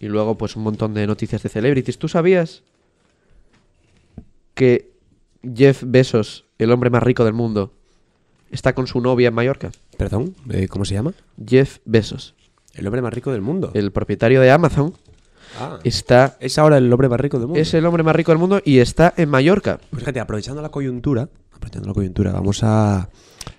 Y 0.00 0.06
luego 0.08 0.36
pues 0.38 0.56
un 0.56 0.62
montón 0.64 0.94
de 0.94 1.06
noticias 1.06 1.42
de 1.42 1.48
celebrities. 1.50 1.98
¿Tú 1.98 2.08
sabías 2.08 2.62
que 4.54 4.90
Jeff 5.54 5.82
Bezos, 5.86 6.46
el 6.58 6.72
hombre 6.72 6.90
más 6.90 7.02
rico 7.02 7.24
del 7.24 7.34
mundo, 7.34 7.72
está 8.50 8.74
con 8.74 8.86
su 8.86 9.00
novia 9.00 9.28
en 9.28 9.34
Mallorca? 9.34 9.70
Perdón, 9.96 10.34
eh, 10.50 10.68
¿cómo 10.68 10.84
se 10.84 10.94
llama? 10.94 11.12
Jeff 11.46 11.78
Bezos, 11.84 12.34
El 12.74 12.86
hombre 12.86 13.02
más 13.02 13.12
rico 13.12 13.32
del 13.32 13.42
mundo. 13.42 13.70
el 13.74 13.92
propietario 13.92 14.40
de 14.40 14.50
Amazon, 14.50 14.94
Ah, 15.58 15.80
está 15.82 16.36
es 16.38 16.58
ahora 16.58 16.78
el 16.78 16.92
hombre 16.92 17.08
más 17.08 17.18
rico 17.20 17.36
del 17.38 17.48
mundo. 17.48 17.60
es 17.60 17.74
el 17.74 17.84
hombre 17.84 18.04
más 18.04 18.14
rico 18.14 18.30
del 18.30 18.38
mundo 18.38 18.62
y 18.64 18.78
está 18.78 19.12
en 19.16 19.28
Mallorca. 19.28 19.80
Pues 19.90 20.00
fíjate, 20.00 20.20
aprovechando 20.20 20.62
la 20.62 20.68
coyuntura, 20.68 21.28
aprovechando 21.52 21.88
la 21.88 21.94
coyuntura, 21.94 22.30
vamos 22.30 22.62
a, 22.62 23.08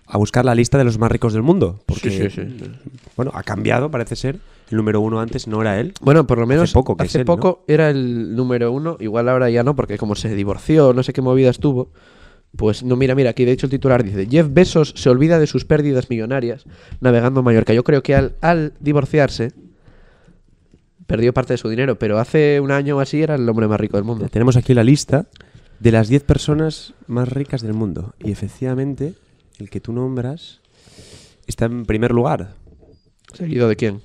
a 0.06 0.18
buscar 0.18 0.46
la 0.46 0.56
lista 0.56 0.78
de 0.78 0.86
los 0.86 0.98
más 0.98 1.12
ricos 1.12 1.34
del 1.34 1.42
mundo. 1.42 1.82
Porque, 1.86 2.10
Sí, 2.10 2.30
sí, 2.30 2.48
sí, 2.48 2.58
sí. 2.64 2.72
bueno, 3.18 3.32
ha 3.36 3.44
cambiado, 3.44 3.92
parece 3.92 4.16
ser. 4.16 4.40
El 4.72 4.78
número 4.78 5.02
uno 5.02 5.20
antes 5.20 5.48
no 5.48 5.62
era 5.62 5.80
él. 5.80 5.94
Bueno, 6.02 6.26
por 6.26 6.40
lo 6.40 6.48
menos 6.48 6.70
Hace 6.70 6.74
poco 6.74 6.96
que 6.96 7.06
es 7.06 7.16
él, 7.16 7.22
¿no? 7.22 7.26
poco 7.26 7.64
era 7.68 7.90
el 7.90 8.36
número 8.36 8.72
uno, 8.72 8.98
igual 9.00 9.28
ahora 9.28 9.50
ya 9.50 9.64
no, 9.64 9.76
porque 9.76 9.98
como 9.98 10.16
se 10.16 10.34
divorció, 10.34 10.94
no 10.94 11.04
sé 11.04 11.12
qué 11.14 11.22
movidas 11.22 11.60
tuvo. 11.60 11.92
Pues 12.56 12.84
no, 12.84 12.96
mira, 12.96 13.14
mira, 13.14 13.32
aquí 13.32 13.46
de 13.46 13.52
hecho 13.52 13.66
el 13.66 13.70
titular 13.70 14.04
dice, 14.04 14.28
Jeff 14.30 14.48
Bezos 14.50 14.94
se 14.96 15.10
olvida 15.10 15.40
de 15.40 15.48
sus 15.48 15.66
pérdidas 15.66 16.10
millonarias 16.10 16.66
navegando 17.02 17.42
en 17.42 17.46
Mallorca. 17.46 17.74
Yo 17.74 17.84
creo 17.84 18.02
que 18.02 18.16
al, 18.16 18.36
al 18.42 18.74
divorciarse 18.80 19.52
perdió 21.06 21.34
parte 21.34 21.54
de 21.54 21.58
su 21.58 21.68
dinero, 21.70 22.00
pero 22.00 22.18
hace 22.20 22.60
un 22.62 22.72
año 22.72 22.98
o 22.98 23.00
así 23.02 23.22
era 23.22 23.36
el 23.36 23.48
hombre 23.48 23.68
más 23.68 23.80
rico 23.80 23.98
del 23.98 24.06
mundo. 24.06 24.28
Tenemos 24.30 24.56
aquí 24.56 24.74
la 24.74 24.84
lista 24.84 25.28
de 25.80 25.92
las 25.92 26.08
10 26.08 26.24
personas 26.24 26.94
más 27.08 27.28
ricas 27.28 27.62
del 27.62 27.74
mundo. 27.74 28.14
Y 28.20 28.32
efectivamente, 28.32 29.14
el 29.58 29.70
que 29.70 29.82
tú 29.82 29.92
nombras 29.92 30.62
está 31.48 31.66
en 31.66 31.86
primer 31.86 32.12
lugar, 32.12 32.56
¿Seguido 33.34 33.70
de 33.70 33.76
quién? 33.76 34.02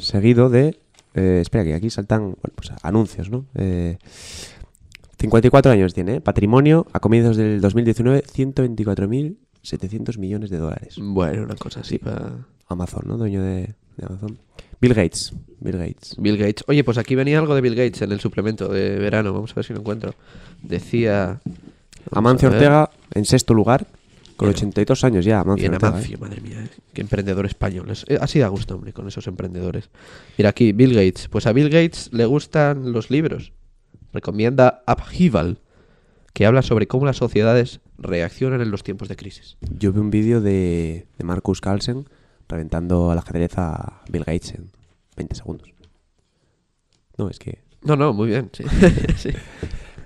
Seguido 0.00 0.50
de... 0.50 0.78
eh, 1.14 1.38
espera, 1.40 1.64
que 1.64 1.74
aquí 1.74 1.90
saltan 1.90 2.20
bueno, 2.20 2.54
pues, 2.54 2.72
anuncios, 2.82 3.30
¿no? 3.30 3.46
Eh, 3.54 3.98
54 5.18 5.72
años 5.72 5.92
tiene, 5.92 6.16
¿eh? 6.16 6.20
patrimonio 6.20 6.86
a 6.92 7.00
comienzos 7.00 7.36
del 7.36 7.60
2019, 7.60 8.24
124.700 8.24 10.18
millones 10.18 10.50
de 10.50 10.56
dólares. 10.56 10.96
Bueno, 10.98 11.42
una 11.44 11.56
cosa 11.56 11.80
así 11.80 11.98
para... 11.98 12.46
Amazon, 12.68 13.02
¿no? 13.06 13.18
Dueño 13.18 13.42
de, 13.42 13.74
de 13.96 14.06
Amazon. 14.06 14.38
Bill 14.80 14.94
Gates. 14.94 15.34
Bill 15.58 15.76
Gates. 15.76 16.14
Bill 16.18 16.36
Gates. 16.38 16.64
Oye, 16.68 16.84
pues 16.84 16.96
aquí 16.98 17.16
venía 17.16 17.38
algo 17.38 17.54
de 17.54 17.60
Bill 17.60 17.74
Gates 17.74 18.00
en 18.02 18.12
el 18.12 18.20
suplemento 18.20 18.68
de 18.68 18.96
verano. 18.96 19.32
Vamos 19.32 19.50
a 19.50 19.54
ver 19.56 19.64
si 19.64 19.72
lo 19.74 19.80
encuentro. 19.80 20.14
Decía... 20.62 21.40
Amancio. 22.12 22.48
Ortega 22.48 22.90
en 23.12 23.24
sexto 23.24 23.52
lugar, 23.52 23.86
con 24.40 24.48
Bien. 24.48 24.56
82 24.56 25.04
años 25.04 25.24
ya. 25.24 25.40
Amancio 25.40 25.70
Bien, 25.70 25.84
Amancio, 25.84 26.18
madre 26.18 26.40
mía. 26.40 26.64
eh. 26.64 26.68
Qué 26.94 27.02
emprendedor 27.02 27.44
español. 27.44 27.90
Es- 27.90 28.06
eh, 28.08 28.16
así 28.20 28.38
da 28.38 28.48
gusto, 28.48 28.74
hombre, 28.74 28.92
con 28.94 29.06
esos 29.06 29.26
emprendedores. 29.26 29.90
Mira 30.38 30.48
aquí, 30.50 30.72
Bill 30.72 30.94
Gates. 30.94 31.28
Pues 31.28 31.46
a 31.46 31.52
Bill 31.52 31.68
Gates 31.68 32.08
le 32.12 32.24
gustan 32.24 32.92
los 32.92 33.10
libros. 33.10 33.52
Recomienda 34.14 34.82
Upheaval, 34.88 35.58
que 36.32 36.46
habla 36.46 36.62
sobre 36.62 36.86
cómo 36.88 37.04
las 37.04 37.18
sociedades 37.18 37.80
reaccionan 37.98 38.62
en 38.62 38.70
los 38.70 38.82
tiempos 38.82 39.08
de 39.08 39.16
crisis. 39.16 39.58
Yo 39.78 39.92
vi 39.92 40.00
un 40.00 40.10
vídeo 40.10 40.40
de, 40.40 41.06
de 41.18 41.24
Marcus 41.24 41.60
Carlsen 41.60 42.06
reventando 42.48 43.10
al 43.10 43.18
ajedrez 43.18 43.52
a 43.58 44.00
Bill 44.10 44.24
Gates 44.24 44.54
en 44.54 44.70
20 45.16 45.34
segundos. 45.34 45.68
No, 47.18 47.28
es 47.28 47.38
que... 47.38 47.58
No, 47.82 47.94
no, 47.96 48.12
muy 48.14 48.28
bien, 48.28 48.48
sí. 48.52 48.64
sí. 49.16 49.30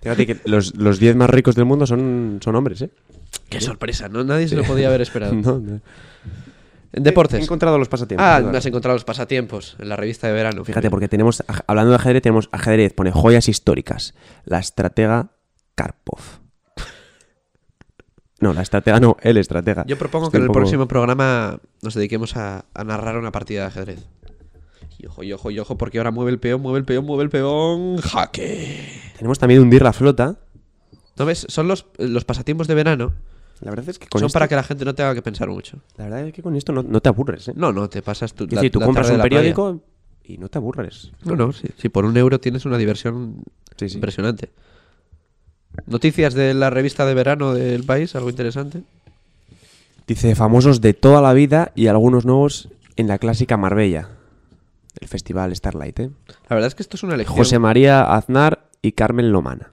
Fíjate 0.02 0.26
que 0.26 0.36
los, 0.44 0.74
los 0.74 0.98
10 0.98 1.16
más 1.16 1.30
ricos 1.30 1.54
del 1.54 1.64
mundo 1.64 1.86
son, 1.86 2.40
son 2.42 2.56
hombres, 2.56 2.82
¿eh? 2.82 2.90
Qué 3.48 3.60
sorpresa, 3.60 4.08
¿no? 4.08 4.24
Nadie 4.24 4.48
se 4.48 4.56
lo 4.56 4.64
podía 4.64 4.88
haber 4.88 5.00
esperado. 5.02 5.34
No, 5.44 5.58
no. 5.58 5.80
En 6.96 7.02
deportes. 7.02 7.40
He 7.40 7.42
encontrado 7.42 7.76
los 7.76 7.88
pasatiempos. 7.88 8.24
Ah, 8.24 8.36
has 8.36 8.66
encontrado 8.66 8.94
los 8.94 9.04
pasatiempos 9.04 9.74
en 9.80 9.88
la 9.88 9.96
revista 9.96 10.28
de 10.28 10.32
verano. 10.32 10.64
Fíjate, 10.64 10.90
porque 10.90 11.08
tenemos, 11.08 11.42
hablando 11.66 11.90
de 11.90 11.96
ajedrez, 11.96 12.22
tenemos 12.22 12.48
ajedrez, 12.52 12.92
pone 12.92 13.10
joyas 13.10 13.48
históricas. 13.48 14.14
La 14.44 14.60
estratega 14.60 15.30
Karpov. 15.74 16.20
No, 18.40 18.52
la 18.52 18.62
estratega 18.62 19.00
no, 19.00 19.16
el 19.22 19.38
estratega. 19.38 19.84
Yo 19.86 19.96
propongo 19.98 20.26
Estoy 20.26 20.32
que 20.32 20.36
en 20.38 20.42
el 20.44 20.48
poco- 20.48 20.58
próximo 20.60 20.86
programa 20.86 21.58
nos 21.82 21.94
dediquemos 21.94 22.36
a, 22.36 22.64
a 22.74 22.84
narrar 22.84 23.16
una 23.16 23.32
partida 23.32 23.62
de 23.62 23.66
ajedrez. 23.66 24.06
Y 24.98 25.06
ojo, 25.06 25.22
y 25.24 25.32
ojo, 25.32 25.50
y 25.50 25.58
ojo, 25.58 25.76
porque 25.76 25.98
ahora 25.98 26.10
mueve 26.12 26.30
el 26.30 26.38
peón, 26.38 26.60
mueve 26.60 26.78
el 26.78 26.84
peón, 26.84 27.04
mueve 27.06 27.24
el 27.24 27.30
peón. 27.30 27.96
¡Jaque! 27.98 28.86
Tenemos 29.18 29.38
también 29.38 29.60
hundir 29.62 29.82
la 29.82 29.92
flota. 29.92 30.36
¿No 31.16 31.24
ves? 31.26 31.46
Son 31.48 31.68
los, 31.68 31.86
los 31.98 32.24
pasatiempos 32.24 32.68
de 32.68 32.74
verano. 32.74 33.14
La 33.64 33.70
verdad 33.70 33.88
es 33.88 33.98
que 33.98 34.06
con 34.08 34.20
Son 34.20 34.26
esto, 34.26 34.34
para 34.36 34.46
que 34.46 34.54
la 34.54 34.62
gente 34.62 34.84
no 34.84 34.94
tenga 34.94 35.14
que 35.14 35.22
pensar 35.22 35.48
mucho. 35.48 35.78
la 35.96 36.04
verdad 36.04 36.26
es 36.28 36.32
que 36.34 36.42
con 36.42 36.54
esto 36.54 36.72
no, 36.72 36.82
no 36.82 37.00
te 37.00 37.08
aburres, 37.08 37.48
¿eh? 37.48 37.52
No, 37.56 37.72
no, 37.72 37.88
te 37.88 38.02
pasas 38.02 38.34
tú. 38.34 38.44
Es 38.44 38.50
decir, 38.50 38.70
tú 38.70 38.78
la 38.80 38.86
compras 38.86 39.10
un 39.10 39.20
periódico 39.22 39.80
y 40.22 40.38
no 40.38 40.48
te 40.48 40.58
aburres. 40.58 41.10
No, 41.24 41.34
no, 41.34 41.52
sí. 41.52 41.68
Si 41.78 41.88
por 41.88 42.04
un 42.04 42.16
euro 42.16 42.38
tienes 42.38 42.66
una 42.66 42.76
diversión 42.78 43.42
Sí, 43.76 43.88
sí. 43.88 43.94
impresionante. 43.96 44.50
Noticias 45.86 46.34
de 46.34 46.54
la 46.54 46.70
revista 46.70 47.04
de 47.06 47.14
verano 47.14 47.54
del 47.54 47.84
país, 47.84 48.14
algo 48.14 48.30
interesante. 48.30 48.82
Dice 50.06 50.34
famosos 50.34 50.80
de 50.80 50.94
toda 50.94 51.20
la 51.22 51.32
vida 51.32 51.72
y 51.74 51.86
algunos 51.88 52.24
nuevos 52.26 52.68
en 52.96 53.08
la 53.08 53.18
clásica 53.18 53.56
Marbella. 53.56 54.10
El 55.00 55.08
festival 55.08 55.54
Starlight, 55.56 56.00
¿eh? 56.00 56.10
La 56.48 56.56
verdad 56.56 56.68
es 56.68 56.74
que 56.74 56.82
esto 56.82 56.96
es 56.96 57.02
una 57.02 57.16
lección. 57.16 57.36
José 57.36 57.58
María 57.58 58.14
Aznar 58.14 58.68
y 58.82 58.92
Carmen 58.92 59.32
Lomana. 59.32 59.70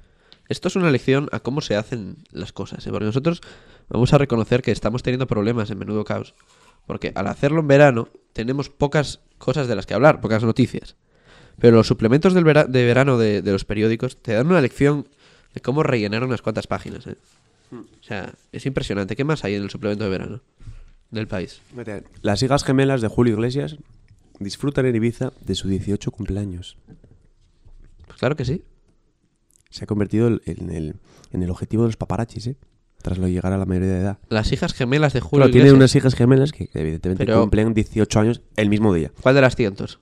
Esto 0.49 0.67
es 0.69 0.75
una 0.75 0.89
lección 0.89 1.29
a 1.31 1.39
cómo 1.39 1.61
se 1.61 1.75
hacen 1.75 2.17
las 2.31 2.51
cosas, 2.51 2.85
¿eh? 2.87 2.89
porque 2.91 3.05
nosotros 3.05 3.41
vamos 3.89 4.13
a 4.13 4.17
reconocer 4.17 4.61
que 4.61 4.71
estamos 4.71 5.03
teniendo 5.03 5.27
problemas 5.27 5.69
en 5.71 5.77
Menudo 5.79 6.03
Caos. 6.03 6.33
Porque 6.87 7.11
al 7.15 7.27
hacerlo 7.27 7.59
en 7.61 7.67
verano 7.67 8.09
tenemos 8.33 8.69
pocas 8.69 9.21
cosas 9.37 9.67
de 9.67 9.75
las 9.75 9.85
que 9.85 9.93
hablar, 9.93 10.19
pocas 10.21 10.43
noticias. 10.43 10.95
Pero 11.59 11.77
los 11.77 11.87
suplementos 11.87 12.33
del 12.33 12.43
vera- 12.43 12.65
de 12.65 12.85
verano 12.85 13.17
de, 13.17 13.41
de 13.41 13.51
los 13.51 13.65
periódicos 13.65 14.17
te 14.21 14.33
dan 14.33 14.47
una 14.47 14.61
lección 14.61 15.07
de 15.53 15.61
cómo 15.61 15.83
rellenar 15.83 16.23
unas 16.23 16.41
cuantas 16.41 16.65
páginas. 16.67 17.05
¿eh? 17.07 17.15
O 17.71 18.03
sea, 18.03 18.33
es 18.51 18.65
impresionante. 18.65 19.15
¿Qué 19.15 19.23
más 19.23 19.43
hay 19.43 19.55
en 19.55 19.63
el 19.63 19.69
suplemento 19.69 20.03
de 20.03 20.09
verano 20.09 20.41
del 21.11 21.27
país? 21.27 21.61
Las 22.21 22.41
hijas 22.41 22.63
gemelas 22.63 23.01
de 23.01 23.07
Julio 23.09 23.33
Iglesias 23.33 23.77
disfrutan 24.39 24.85
en 24.87 24.95
Ibiza 24.95 25.31
de 25.45 25.55
su 25.55 25.67
18 25.67 26.09
cumpleaños. 26.11 26.77
Pues 28.07 28.17
claro 28.17 28.35
que 28.35 28.45
sí. 28.45 28.63
Se 29.69 29.83
ha 29.83 29.87
convertido 29.87 30.27
en 30.45 30.69
el, 30.71 30.95
en 31.31 31.43
el 31.43 31.49
objetivo 31.49 31.83
de 31.83 31.89
los 31.89 31.97
paparazzis, 31.97 32.47
¿eh? 32.47 32.55
Tras 33.01 33.17
lo 33.17 33.27
llegar 33.27 33.53
a 33.53 33.57
la 33.57 33.65
mayoría 33.65 33.89
de 33.89 33.99
edad. 33.99 34.17
Las 34.29 34.51
hijas 34.51 34.73
gemelas 34.73 35.13
de 35.13 35.21
Julio 35.21 35.45
Claro, 35.45 35.51
tiene 35.51 35.71
unas 35.73 35.95
hijas 35.95 36.13
gemelas 36.15 36.51
que 36.51 36.69
evidentemente 36.73 37.25
Pero- 37.25 37.41
cumplen 37.41 37.73
18 37.73 38.19
años 38.19 38.41
el 38.55 38.69
mismo 38.69 38.93
día. 38.93 39.11
¿Cuál 39.21 39.35
de 39.35 39.41
las 39.41 39.55
cientos? 39.55 39.99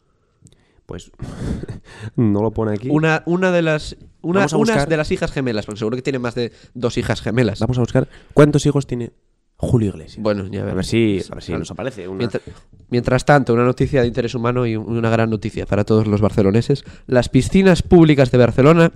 Pues 0.86 1.12
no 2.16 2.42
lo 2.42 2.52
pone 2.52 2.74
aquí. 2.74 2.90
Una, 2.90 3.24
una 3.26 3.52
de 3.52 3.62
las. 3.62 3.96
Una, 4.22 4.40
a 4.42 4.44
unas 4.44 4.54
buscar- 4.54 4.90
de 4.90 4.98
las 4.98 5.12
hijas 5.12 5.32
gemelas, 5.32 5.66
porque 5.66 5.80
seguro 5.80 5.96
que 5.96 6.02
tiene 6.02 6.20
más 6.20 6.36
de 6.36 6.52
dos 6.74 6.98
hijas 6.98 7.22
gemelas. 7.22 7.60
Vamos 7.60 7.78
a 7.78 7.82
buscar 7.82 8.08
cuántos 8.34 8.66
hijos 8.66 8.86
tiene 8.86 9.12
Julio 9.56 9.90
Iglesias. 9.90 10.22
Bueno, 10.22 10.48
ya 10.48 10.62
a 10.70 10.74
ver 10.74 10.86
si, 10.86 11.22
a 11.32 11.36
ver 11.36 11.44
si 11.44 11.52
nos 11.54 11.70
aparece 11.72 12.08
una. 12.08 12.18
Mientras, 12.18 12.44
mientras 12.90 13.24
tanto, 13.26 13.54
una 13.54 13.64
noticia 13.64 14.02
de 14.02 14.08
interés 14.08 14.34
humano 14.36 14.66
y 14.66 14.76
un- 14.76 14.98
una 14.98 15.10
gran 15.10 15.30
noticia 15.30 15.66
para 15.66 15.86
todos 15.86 16.08
los 16.08 16.20
barceloneses. 16.22 16.84
Las 17.08 17.30
piscinas 17.30 17.82
públicas 17.82 18.32
de 18.32 18.38
Barcelona 18.40 18.92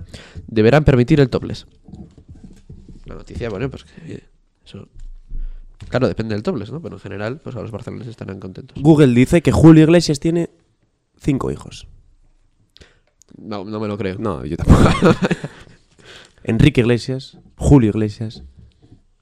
deberán 0.46 0.84
permitir 0.84 1.20
el 1.20 1.30
topless. 1.30 1.66
La 3.04 3.14
noticia, 3.14 3.48
bueno, 3.50 3.70
pues 3.70 3.84
que 3.84 4.24
eso... 4.64 4.88
Claro, 5.88 6.08
depende 6.08 6.34
del 6.34 6.42
topless, 6.42 6.72
¿no? 6.72 6.80
Pero 6.80 6.96
en 6.96 7.00
general, 7.00 7.40
pues 7.42 7.54
a 7.56 7.60
los 7.60 7.70
barceloneses 7.70 8.10
estarán 8.10 8.40
contentos. 8.40 8.80
Google 8.80 9.14
dice 9.14 9.42
que 9.42 9.52
Julio 9.52 9.84
Iglesias 9.84 10.18
tiene 10.18 10.50
cinco 11.18 11.50
hijos. 11.50 11.86
No, 13.36 13.64
no 13.64 13.80
me 13.80 13.88
lo 13.88 13.98
creo. 13.98 14.16
No, 14.18 14.44
yo 14.44 14.56
tampoco. 14.56 15.14
Enrique 16.44 16.80
Iglesias, 16.80 17.38
Julio 17.56 17.90
Iglesias, 17.90 18.44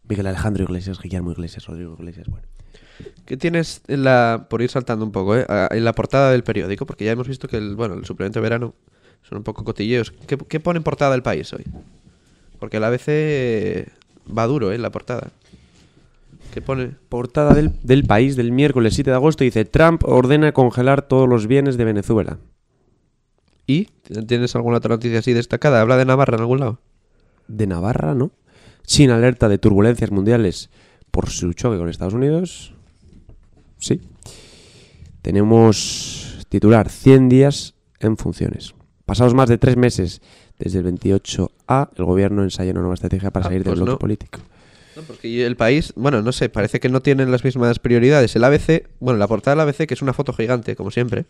Miguel 0.09 0.27
Alejandro 0.27 0.65
Iglesias, 0.65 1.01
Guillermo 1.01 1.33
Iglesias, 1.33 1.67
Rodrigo 1.67 1.97
Iglesias. 1.99 2.29
Bueno, 2.29 2.47
¿Qué 3.25 3.37
tienes 3.37 3.83
en 3.89 4.05
la, 4.05 4.47
por 4.51 4.62
ir 4.62 4.71
saltando 4.71 5.05
un 5.05 5.12
poco, 5.12 5.37
¿eh? 5.37 5.47
en 5.71 5.85
la 5.85 5.95
portada 5.95 6.31
del 6.31 6.45
periódico? 6.45 6.87
Porque 6.87 7.05
ya 7.05 7.12
hemos 7.12 7.29
visto 7.29 7.49
que 7.49 7.57
el, 7.57 7.77
bueno, 7.77 7.95
el 7.95 8.05
suplemento 8.05 8.41
de 8.41 8.43
verano 8.43 8.75
son 9.23 9.39
un 9.39 9.45
poco 9.45 9.65
cotilleos. 9.65 10.12
¿Qué, 10.27 10.37
qué 10.37 10.61
pone 10.61 10.79
en 10.79 10.83
portada 10.83 11.12
del 11.12 11.23
país 11.23 11.53
hoy? 11.53 11.65
Porque 12.62 12.76
el 12.76 12.85
ABC 12.85 13.90
va 14.38 14.47
duro, 14.47 14.71
¿eh? 14.71 14.78
La 14.78 14.92
portada. 14.92 15.33
¿Qué 16.54 16.62
pone? 16.62 16.92
portada 17.09 17.54
del, 17.54 17.73
del 17.83 18.04
país 18.04 18.37
del 18.37 18.52
miércoles 18.52 18.95
7 18.95 19.11
de 19.11 19.16
agosto 19.16 19.42
dice 19.42 19.64
Trump 19.64 20.04
ordena 20.04 20.52
congelar 20.52 21.02
todos 21.02 21.28
los 21.28 21.49
bienes 21.49 21.76
de 21.76 21.85
Venezuela. 21.85 22.38
¿Y? 23.66 23.87
¿Tienes 24.28 24.54
alguna 24.54 24.76
otra 24.76 24.90
noticia 24.90 25.19
así 25.19 25.33
destacada? 25.33 25.81
¿Habla 25.81 25.97
de 25.97 26.04
Navarra 26.04 26.37
en 26.37 26.42
algún 26.42 26.61
lado? 26.61 26.78
De 27.49 27.66
Navarra, 27.66 28.14
¿no? 28.14 28.31
China 28.87 29.16
alerta 29.16 29.49
de 29.49 29.59
turbulencias 29.59 30.12
mundiales 30.12 30.71
por 31.11 31.31
su 31.31 31.54
choque 31.54 31.78
con 31.78 31.88
Estados 31.88 32.14
Unidos. 32.14 32.75
Sí. 33.78 34.02
Tenemos 35.21 36.47
titular 36.49 36.88
100 36.88 37.28
días 37.28 37.75
en 37.99 38.16
funciones. 38.16 38.73
Pasados 39.04 39.35
más 39.35 39.49
de 39.49 39.59
tres 39.59 39.76
meses 39.76 40.23
desde 40.64 40.78
el 40.81 40.87
28A, 40.87 41.88
el 41.97 42.04
gobierno 42.04 42.42
ensaya 42.42 42.71
una 42.73 42.81
nueva 42.81 42.95
estrategia 42.95 43.31
para 43.31 43.45
Ah, 43.47 43.49
salir 43.49 43.62
del 43.64 43.73
pues 43.73 43.78
bloque 43.81 43.92
no. 43.92 43.99
político. 43.99 44.38
No, 44.97 45.02
porque 45.02 45.47
el 45.47 45.57
país, 45.57 45.92
bueno, 45.97 46.21
no 46.23 46.33
sé, 46.33 46.49
parece 46.50 46.78
que 46.78 46.88
no 46.90 47.00
tienen 47.00 47.31
las 47.31 47.45
mismas 47.45 47.78
prioridades. 47.78 48.37
El 48.37 48.45
ABC, 48.45 48.88
bueno, 49.00 49.19
la 49.19 49.26
portada 49.26 49.54
del 49.57 49.61
ABC, 49.69 49.87
que 49.87 49.95
es 49.95 50.02
una 50.02 50.12
foto 50.12 50.33
gigante, 50.35 50.76
como 50.76 50.90
siempre, 50.90 51.25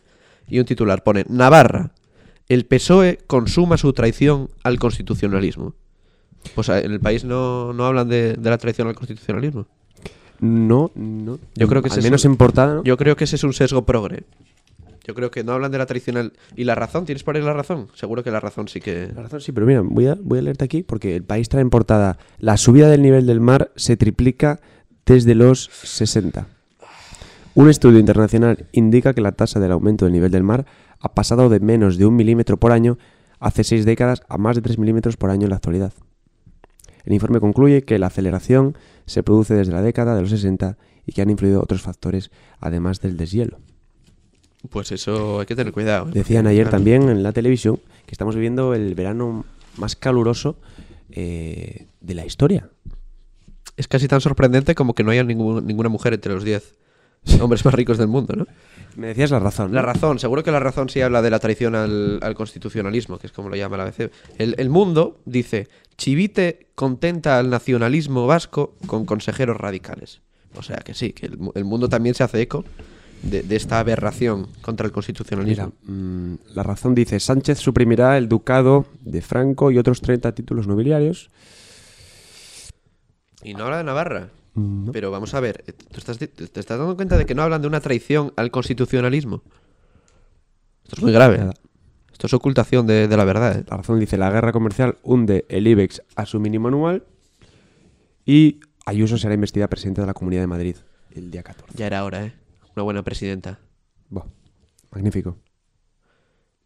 y 0.49 0.59
un 0.59 0.65
titular 0.65 1.05
pone 1.05 1.25
Navarra, 1.29 1.93
el 2.49 2.67
PSOE 2.67 3.19
consuma 3.29 3.77
su 3.79 3.93
traición 3.93 4.51
al 4.65 4.79
constitucionalismo. 4.81 5.75
Pues 6.57 6.69
en 6.71 6.91
el 6.91 6.99
país 6.99 7.25
no, 7.25 7.73
no 7.73 7.87
hablan 7.87 8.09
de, 8.09 8.35
de 8.35 8.51
la 8.51 8.59
traición 8.59 8.89
al 8.89 8.97
constitucionalismo. 8.97 9.67
No, 10.41 10.91
no. 10.97 11.39
Yo 11.55 11.69
creo 11.69 11.83
que 11.83 11.89
al 11.89 11.99
es 11.99 12.05
menos 12.05 12.25
en 12.25 12.37
portada, 12.37 12.75
¿no? 12.75 12.83
Yo 12.83 12.97
creo 12.97 13.15
que 13.15 13.25
ese 13.25 13.37
es 13.37 13.45
un 13.45 13.53
sesgo 13.53 13.87
progre. 13.87 14.25
Yo 15.07 15.15
creo 15.15 15.31
que 15.31 15.43
no 15.43 15.53
hablan 15.53 15.73
de 15.73 15.79
la 15.79 15.87
tradicional. 15.87 16.33
¿Y 16.57 16.65
la 16.65 16.75
razón? 16.75 17.05
¿Tienes 17.05 17.25
por 17.25 17.37
ahí 17.37 17.43
la 17.43 17.53
razón? 17.53 17.89
Seguro 17.95 18.23
que 18.23 18.31
la 18.31 18.41
razón 18.41 18.69
sí 18.69 18.81
que... 18.81 19.11
La 19.15 19.23
razón 19.23 19.41
sí, 19.41 19.53
pero 19.53 19.67
mira, 19.67 19.83
voy 19.83 20.07
a, 20.07 20.43
leerte 20.43 20.65
aquí 20.65 20.83
porque 20.83 21.17
el 21.17 21.25
país 21.25 21.49
trae 21.49 21.63
en 21.63 21.71
portada 21.71 22.19
la 22.39 22.57
subida 22.57 22.89
del 22.89 23.03
nivel 23.03 23.27
del 23.27 23.41
mar 23.41 23.73
se 23.77 23.97
triplica 23.97 24.61
desde 25.05 25.35
los 25.35 25.71
60. 25.73 26.47
Un 27.55 27.69
estudio 27.69 27.99
internacional 27.99 28.67
indica 28.73 29.13
que 29.13 29.21
la 29.21 29.33
tasa 29.33 29.61
del 29.61 29.73
aumento 29.73 30.05
del 30.05 30.13
nivel 30.13 30.31
del 30.31 30.43
mar 30.43 30.67
ha 31.01 31.15
pasado 31.15 31.49
de 31.49 31.61
menos 31.61 31.99
de 31.99 32.07
un 32.07 32.15
milímetro 32.15 32.57
por 32.57 32.73
año 32.73 32.97
hace 33.41 33.65
seis 33.65 33.85
décadas 33.85 34.23
a 34.29 34.39
más 34.39 34.55
de 34.55 34.63
3 34.63 34.79
milímetros 34.79 35.17
por 35.17 35.31
año 35.31 35.45
en 35.45 35.51
la 35.51 35.57
actualidad. 35.57 35.93
El 37.05 37.13
informe 37.13 37.41
concluye 37.41 37.83
que 37.83 37.99
la 37.99 38.07
aceleración 38.07 38.77
se 39.07 39.25
produce 39.25 39.55
desde 39.55 39.73
la 39.73 39.83
década 39.83 40.15
de 40.15 40.21
los 40.21 40.31
60 40.31 40.79
y 41.05 41.13
que 41.13 41.23
han 41.23 41.31
influido 41.31 41.61
otros 41.61 41.83
factores 41.83 42.31
además 42.61 43.01
del 43.01 43.17
deshielo. 43.17 43.59
Pues 44.71 44.93
eso 44.93 45.41
hay 45.41 45.47
que 45.47 45.57
tener 45.57 45.73
cuidado. 45.73 46.09
¿eh? 46.09 46.13
Decían 46.15 46.47
ayer 46.47 46.69
también 46.71 47.09
en 47.09 47.23
la 47.23 47.33
televisión 47.33 47.81
que 48.07 48.13
estamos 48.13 48.35
viviendo 48.35 48.75
el 48.75 48.95
verano 48.95 49.45
más 49.77 49.97
caluroso 49.97 50.57
eh, 51.11 51.87
de 52.01 52.15
la 52.15 52.25
historia. 52.25 52.69
Es 53.77 53.89
casi 53.89 54.07
tan 54.09 54.21
sorprendente 54.21 54.75
como 54.75 54.95
que 54.95 55.03
no 55.03 55.11
haya 55.11 55.25
ningún- 55.25 55.67
ninguna 55.67 55.89
mujer 55.89 56.15
entre 56.15 56.33
los 56.35 56.45
10 56.45 56.75
hombres 57.41 57.65
más 57.65 57.75
ricos 57.75 57.99
del 57.99 58.09
mundo, 58.09 58.35
¿no? 58.37 58.47
Me 58.97 59.07
decías 59.09 59.31
la 59.31 59.39
razón. 59.39 59.71
¿no? 59.71 59.77
La 59.77 59.83
razón, 59.83 60.19
seguro 60.19 60.43
que 60.45 60.51
la 60.53 60.61
razón 60.61 60.89
sí 60.91 61.01
habla 61.01 61.23
de 61.23 61.31
la 61.31 61.39
traición 61.39 61.75
al, 61.75 62.19
al 62.23 62.35
constitucionalismo, 62.35 63.19
que 63.19 63.27
es 63.27 63.33
como 63.33 63.49
lo 63.49 63.57
llama 63.57 63.79
la 63.79 63.85
ABC. 63.85 64.11
El, 64.39 64.55
el 64.59 64.69
mundo 64.69 65.19
dice, 65.25 65.69
Chivite 65.97 66.67
contenta 66.75 67.39
al 67.39 67.49
nacionalismo 67.49 68.27
vasco 68.27 68.75
con 68.87 69.07
consejeros 69.07 69.57
radicales. 69.57 70.21
O 70.55 70.63
sea 70.63 70.77
que 70.79 70.93
sí, 70.93 71.15
que 71.15 71.27
el 71.55 71.65
mundo 71.65 71.89
también 71.89 72.15
se 72.15 72.23
hace 72.23 72.43
eco 72.43 72.67
de, 73.23 73.43
de 73.43 73.57
esta 73.57 73.79
aberración 73.79 74.49
contra 74.63 74.85
el 74.87 74.91
Mira, 74.91 74.95
constitucionalismo. 74.95 75.73
mm, 75.85 76.35
la 76.55 76.63
razón 76.63 76.95
dice, 76.95 77.19
Sánchez 77.21 77.59
suprimirá 77.59 78.19
el 78.19 78.29
ducado 78.29 78.87
de 79.01 79.21
Franco 79.23 79.71
y 79.71 79.79
otros 79.79 80.01
30 80.01 80.33
títulos 80.35 80.67
nobiliarios. 80.67 81.31
Y 83.43 83.55
no 83.55 83.65
habla 83.65 83.79
de 83.79 83.85
Navarra. 83.85 84.29
No. 84.55 84.93
Pero 84.93 85.11
vamos 85.11 85.35
a 85.35 85.41
ver, 85.41 85.65
eh, 85.67 85.73
¿tú 85.73 85.99
estás, 85.99 86.19
te 86.19 86.29
estás 86.45 86.67
dando 86.79 86.95
cuenta 86.95 87.17
de 87.17 87.25
que 87.27 87.35
no 87.35 87.43
hablan 87.43 87.63
de 87.63 87.69
una 87.69 87.81
traición 87.81 88.33
al 88.37 88.51
constitucionalismo? 88.51 89.43
Esto 90.85 90.97
es 90.97 91.03
muy 91.03 91.13
grave. 91.13 91.39
Nada. 91.39 91.55
Esto 92.13 92.27
es 92.27 92.35
ocultación 92.35 92.87
de, 92.87 93.09
de 93.09 93.17
la 93.17 93.25
verdad, 93.25 93.59
¿eh? 93.59 93.65
La 93.69 93.79
razón 93.79 93.99
dice, 93.99 94.19
la 94.19 94.31
guerra 94.31 94.53
comercial 94.53 94.99
hunde 95.03 95.47
el 95.49 95.67
IBEX 95.67 96.03
a 96.15 96.27
su 96.27 96.39
mínimo 96.39 96.69
anual 96.69 97.05
y 98.27 98.61
Ayuso 98.85 99.17
será 99.17 99.35
investida 99.35 99.69
presidente 99.69 100.01
de 100.03 100.07
la 100.07 100.15
Comunidad 100.15 100.43
de 100.43 100.47
Madrid 100.49 100.77
el 101.15 101.31
día 101.31 101.43
14. 101.43 101.77
Ya 101.77 101.87
era 101.87 102.05
hora, 102.05 102.27
¿eh? 102.27 102.33
Una 102.75 102.83
buena 102.83 103.03
presidenta. 103.03 103.61
Buah, 104.09 104.27
magnífico. 104.91 105.39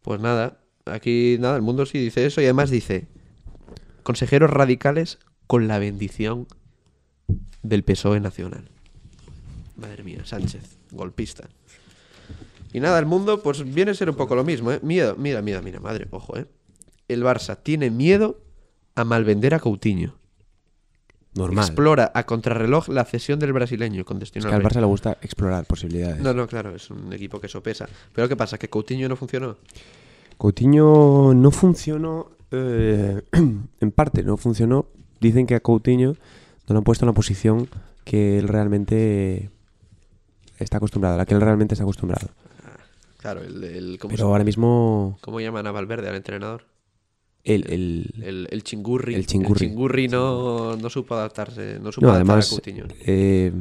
Pues 0.02 0.20
nada, 0.20 0.60
aquí 0.84 1.36
nada, 1.40 1.56
el 1.56 1.62
mundo 1.62 1.84
sí 1.86 1.98
dice 1.98 2.26
eso 2.26 2.40
y 2.40 2.44
además 2.44 2.70
dice 2.70 3.08
consejeros 4.02 4.50
radicales 4.50 5.18
con 5.46 5.66
la 5.66 5.78
bendición 5.78 6.46
del 7.62 7.82
PSOE 7.82 8.20
nacional. 8.20 8.70
Madre 9.76 10.04
mía, 10.04 10.24
Sánchez, 10.24 10.78
golpista. 10.92 11.48
Y 12.72 12.80
nada, 12.80 12.98
el 12.98 13.06
mundo 13.06 13.42
pues 13.42 13.64
viene 13.72 13.90
a 13.90 13.94
ser 13.94 14.10
un 14.10 14.16
poco 14.16 14.36
lo 14.36 14.44
mismo, 14.44 14.70
¿eh? 14.70 14.80
Miedo, 14.82 15.16
mira, 15.16 15.42
mira, 15.42 15.60
mira, 15.60 15.80
madre, 15.80 16.06
ojo, 16.10 16.36
¿eh? 16.36 16.46
El 17.08 17.22
Barça 17.22 17.58
tiene 17.62 17.90
miedo 17.90 18.42
a 18.94 19.04
malvender 19.04 19.54
a 19.54 19.60
Coutinho. 19.60 20.18
Normal. 21.36 21.64
Explora 21.64 22.10
a 22.14 22.24
contrarreloj 22.24 22.88
la 22.88 23.04
cesión 23.04 23.38
del 23.38 23.52
brasileño 23.52 24.04
con 24.04 24.18
destino 24.18 24.46
Es 24.46 24.50
que 24.50 24.54
al 24.56 24.62
Barça 24.62 24.80
le 24.80 24.86
gusta 24.86 25.18
explorar 25.20 25.64
posibilidades. 25.66 26.20
No, 26.20 26.32
no, 26.34 26.46
claro, 26.46 26.74
es 26.74 26.90
un 26.90 27.12
equipo 27.12 27.40
que 27.40 27.48
sopesa. 27.48 27.86
Pero 28.14 28.28
¿qué 28.28 28.36
pasa? 28.36 28.56
¿Que 28.58 28.68
Coutinho 28.70 29.08
no 29.08 29.16
funcionó? 29.16 29.56
Coutinho 30.38 31.32
no 31.34 31.50
funcionó, 31.50 32.30
eh, 32.50 33.22
en 33.80 33.90
parte 33.92 34.22
no 34.22 34.36
funcionó. 34.36 34.86
Dicen 35.20 35.46
que 35.46 35.54
a 35.54 35.60
Coutinho 35.60 36.12
no 36.68 36.72
lo 36.74 36.78
han 36.78 36.84
puesto 36.84 37.04
en 37.04 37.08
la 37.08 37.12
posición 37.14 37.68
que 38.04 38.38
él 38.38 38.48
realmente 38.48 39.50
está 40.58 40.76
acostumbrado, 40.78 41.14
a 41.16 41.18
la 41.18 41.26
que 41.26 41.34
él 41.34 41.40
realmente 41.40 41.74
está 41.74 41.84
acostumbrado. 41.84 42.28
Claro, 43.18 43.42
el, 43.42 43.62
el 43.64 43.98
¿cómo, 43.98 44.10
Pero 44.10 44.24
se- 44.24 44.30
ahora 44.30 44.44
mismo 44.44 45.18
¿cómo 45.20 45.40
llaman 45.40 45.66
a 45.66 45.72
Valverde, 45.72 46.08
al 46.08 46.14
entrenador? 46.16 46.64
El, 47.46 47.70
el- 47.72 48.22
El, 48.22 48.48
el 48.50 48.62
chingurri. 48.62 49.14
El 49.14 49.26
chingurri. 49.26 49.66
chingurri 49.68 50.08
no, 50.08 50.76
no 50.76 50.90
supo 50.90 51.14
adaptarse. 51.14 51.78
No 51.80 51.92
supo 51.92 52.06
no, 52.06 52.12
adaptar 52.12 52.30
además, 52.32 52.52
a 52.52 52.56
Coutinho. 52.56 52.84
eh, 53.06 53.52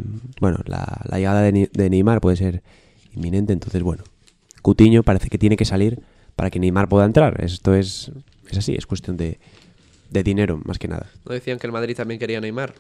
bueno, 0.42 0.60
la, 0.66 1.02
la 1.10 1.18
llegada 1.18 1.42
de, 1.42 1.52
Ni- 1.52 1.70
de 1.72 1.90
Neymar 1.90 2.20
puede 2.22 2.36
ser 2.38 2.64
inminente, 3.14 3.54
entonces 3.54 3.82
bueno, 3.84 4.04
Coutinho 4.62 5.04
parece 5.04 5.30
que 5.30 5.38
tiene 5.38 5.56
que 5.58 5.66
salir 5.66 6.02
para 6.36 6.50
que 6.50 6.60
Neymar 6.60 6.90
pueda 6.90 7.06
entrar. 7.06 7.44
Esto 7.44 7.74
es, 7.76 8.12
es 8.50 8.58
así, 8.58 8.76
es 8.76 8.86
cuestión 8.86 9.16
de, 9.18 9.40
de 10.10 10.24
dinero 10.24 10.60
más 10.66 10.78
que 10.80 10.88
nada. 10.88 11.10
¿No 11.26 11.34
decían 11.34 11.58
que 11.60 11.68
el 11.68 11.72
Madrid 11.74 11.96
también 11.96 12.20
quería 12.20 12.42
Neymar? 12.42 12.74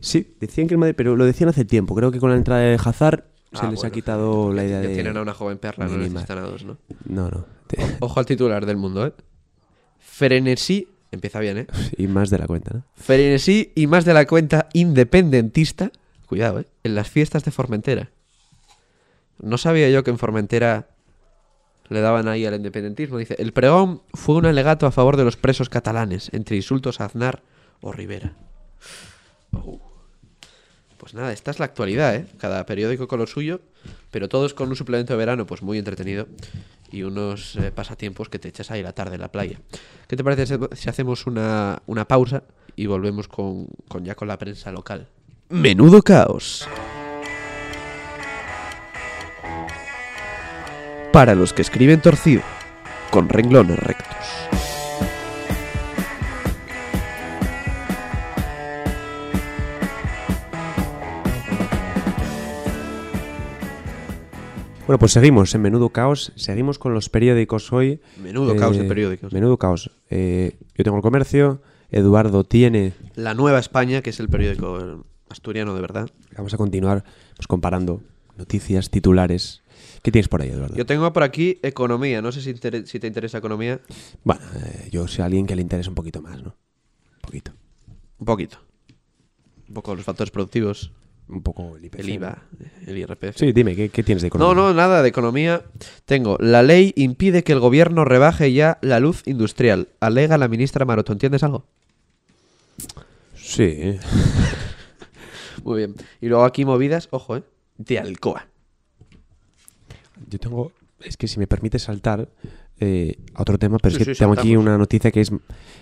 Sí, 0.00 0.34
decían 0.40 0.68
que 0.68 0.74
el 0.74 0.78
Madrid, 0.78 0.94
pero 0.96 1.16
lo 1.16 1.24
decían 1.24 1.48
hace 1.50 1.64
tiempo. 1.64 1.94
Creo 1.94 2.10
que 2.10 2.18
con 2.20 2.30
la 2.30 2.36
entrada 2.36 2.60
de 2.62 2.78
Hazard 2.82 3.24
se 3.52 3.66
Ah, 3.66 3.70
les 3.70 3.84
ha 3.84 3.90
quitado 3.90 4.52
la 4.52 4.64
idea 4.64 4.80
de. 4.80 4.92
tienen 4.94 5.16
a 5.16 5.22
una 5.22 5.32
joven 5.32 5.56
perla, 5.58 5.86
de 5.86 5.92
no 5.92 5.98
necesitan 5.98 6.38
a 6.38 6.42
dos, 6.42 6.64
¿no? 6.64 6.76
No, 7.06 7.30
no. 7.30 7.46
Ojo 8.00 8.20
al 8.20 8.26
titular 8.26 8.66
del 8.66 8.76
mundo, 8.76 9.06
¿eh? 9.06 9.12
Frenesí, 10.16 10.88
empieza 11.12 11.40
bien, 11.40 11.58
¿eh? 11.58 11.66
Y 11.98 12.06
más 12.06 12.30
de 12.30 12.38
la 12.38 12.46
cuenta, 12.46 12.72
¿no? 12.72 12.84
Frenesí 12.94 13.72
y 13.74 13.86
más 13.86 14.06
de 14.06 14.14
la 14.14 14.26
cuenta 14.26 14.70
independentista, 14.72 15.92
cuidado, 16.24 16.60
¿eh? 16.60 16.66
En 16.84 16.94
las 16.94 17.10
fiestas 17.10 17.44
de 17.44 17.50
Formentera. 17.50 18.08
No 19.42 19.58
sabía 19.58 19.90
yo 19.90 20.04
que 20.04 20.10
en 20.10 20.16
Formentera 20.18 20.88
le 21.90 22.00
daban 22.00 22.28
ahí 22.28 22.46
al 22.46 22.54
independentismo. 22.54 23.18
Dice, 23.18 23.36
el 23.38 23.52
pregón 23.52 24.00
fue 24.14 24.36
un 24.36 24.46
alegato 24.46 24.86
a 24.86 24.90
favor 24.90 25.18
de 25.18 25.24
los 25.24 25.36
presos 25.36 25.68
catalanes, 25.68 26.30
entre 26.32 26.56
insultos 26.56 27.02
a 27.02 27.04
Aznar 27.04 27.42
o 27.82 27.92
Rivera. 27.92 28.32
Oh. 29.52 29.78
Pues 30.96 31.12
nada, 31.12 31.34
esta 31.34 31.50
es 31.50 31.58
la 31.58 31.66
actualidad, 31.66 32.14
¿eh? 32.14 32.26
Cada 32.38 32.64
periódico 32.64 33.06
con 33.06 33.18
lo 33.18 33.26
suyo, 33.26 33.60
pero 34.10 34.30
todos 34.30 34.54
con 34.54 34.70
un 34.70 34.76
suplemento 34.76 35.12
de 35.12 35.18
verano, 35.18 35.46
pues 35.46 35.60
muy 35.60 35.76
entretenido. 35.76 36.26
Y 36.96 37.02
unos 37.02 37.56
eh, 37.56 37.70
pasatiempos 37.72 38.30
que 38.30 38.38
te 38.38 38.48
echas 38.48 38.70
ahí 38.70 38.82
la 38.82 38.94
tarde 38.94 39.16
en 39.16 39.20
la 39.20 39.28
playa. 39.30 39.60
¿Qué 40.08 40.16
te 40.16 40.24
parece 40.24 40.58
si- 40.74 40.88
hacemos 40.88 41.26
una, 41.26 41.82
una 41.86 42.08
pausa 42.08 42.42
y 42.74 42.86
volvemos 42.86 43.28
con 43.28 43.66
ya 44.02 44.14
con 44.14 44.28
la 44.28 44.38
prensa 44.38 44.72
local? 44.72 45.06
Menudo 45.50 46.00
caos. 46.00 46.66
Para 51.12 51.34
los 51.34 51.52
que 51.52 51.60
escriben 51.62 52.00
torcido, 52.00 52.40
con 53.10 53.28
renglones 53.28 53.78
rectos. 53.78 54.16
Bueno, 64.86 65.00
pues 65.00 65.10
seguimos 65.10 65.52
en 65.52 65.62
Menudo 65.62 65.88
Caos. 65.88 66.32
Seguimos 66.36 66.78
con 66.78 66.94
los 66.94 67.08
periódicos 67.08 67.72
hoy. 67.72 68.00
Menudo 68.22 68.54
caos 68.54 68.76
de 68.76 68.84
periódicos. 68.84 69.32
Menudo 69.32 69.56
Caos. 69.56 69.90
Eh, 70.10 70.58
yo 70.76 70.84
tengo 70.84 70.96
el 70.96 71.02
comercio. 71.02 71.60
Eduardo 71.90 72.44
tiene. 72.44 72.92
La 73.16 73.34
Nueva 73.34 73.58
España, 73.58 74.00
que 74.00 74.10
es 74.10 74.20
el 74.20 74.28
periódico 74.28 74.78
eh, 74.80 75.02
asturiano 75.28 75.74
de 75.74 75.80
verdad. 75.80 76.08
Vamos 76.36 76.54
a 76.54 76.56
continuar 76.56 77.02
pues, 77.34 77.48
comparando 77.48 78.00
noticias, 78.36 78.88
titulares. 78.88 79.64
¿Qué 80.02 80.12
tienes 80.12 80.28
por 80.28 80.42
ahí, 80.42 80.50
Eduardo? 80.50 80.76
Yo 80.76 80.86
tengo 80.86 81.12
por 81.12 81.24
aquí 81.24 81.58
economía. 81.64 82.22
No 82.22 82.30
sé 82.30 82.40
si 82.40 82.54
te 82.54 83.06
interesa 83.08 83.38
economía. 83.38 83.80
Bueno, 84.22 84.42
eh, 84.54 84.88
yo 84.92 85.08
soy 85.08 85.24
alguien 85.24 85.46
que 85.46 85.56
le 85.56 85.62
interesa 85.62 85.88
un 85.88 85.96
poquito 85.96 86.22
más, 86.22 86.40
¿no? 86.44 86.54
Un 87.16 87.20
poquito. 87.22 87.50
Un 88.18 88.26
poquito. 88.26 88.58
Un 89.66 89.74
poco 89.74 89.96
los 89.96 90.04
factores 90.04 90.30
productivos. 90.30 90.92
Un 91.28 91.42
poco 91.42 91.76
el 91.76 91.84
IPC. 91.84 91.98
El 91.98 92.08
IVA, 92.10 92.42
el 92.86 92.98
IRPF. 92.98 93.36
Sí, 93.36 93.52
dime, 93.52 93.74
¿qué, 93.74 93.88
qué 93.88 94.04
tienes 94.04 94.22
de 94.22 94.28
economía? 94.28 94.54
No, 94.54 94.68
no, 94.68 94.74
nada 94.74 95.02
de 95.02 95.08
economía. 95.08 95.62
Tengo, 96.04 96.36
la 96.38 96.62
ley 96.62 96.92
impide 96.96 97.42
que 97.42 97.52
el 97.52 97.58
gobierno 97.58 98.04
rebaje 98.04 98.52
ya 98.52 98.78
la 98.80 99.00
luz 99.00 99.22
industrial. 99.26 99.88
Alega 99.98 100.38
la 100.38 100.46
ministra 100.46 100.84
Maroto. 100.84 101.12
¿Entiendes 101.12 101.42
algo? 101.42 101.66
Sí. 103.34 103.98
Muy 105.64 105.78
bien. 105.78 105.94
Y 106.20 106.28
luego 106.28 106.44
aquí 106.44 106.64
movidas, 106.64 107.08
ojo, 107.10 107.36
¿eh? 107.36 107.42
De 107.76 107.98
Alcoa. 107.98 108.46
Yo 110.30 110.38
tengo. 110.38 110.72
Es 111.00 111.16
que 111.16 111.26
si 111.26 111.40
me 111.40 111.48
permite 111.48 111.78
saltar 111.80 112.28
eh, 112.78 113.18
a 113.34 113.42
otro 113.42 113.58
tema, 113.58 113.78
pero 113.78 113.96
Sí, 113.96 114.02
es 114.02 114.08
que 114.08 114.14
sí, 114.14 114.18
tengo 114.20 114.32
aquí 114.32 114.56
una 114.56 114.78
noticia 114.78 115.10
que 115.10 115.20
es. 115.20 115.32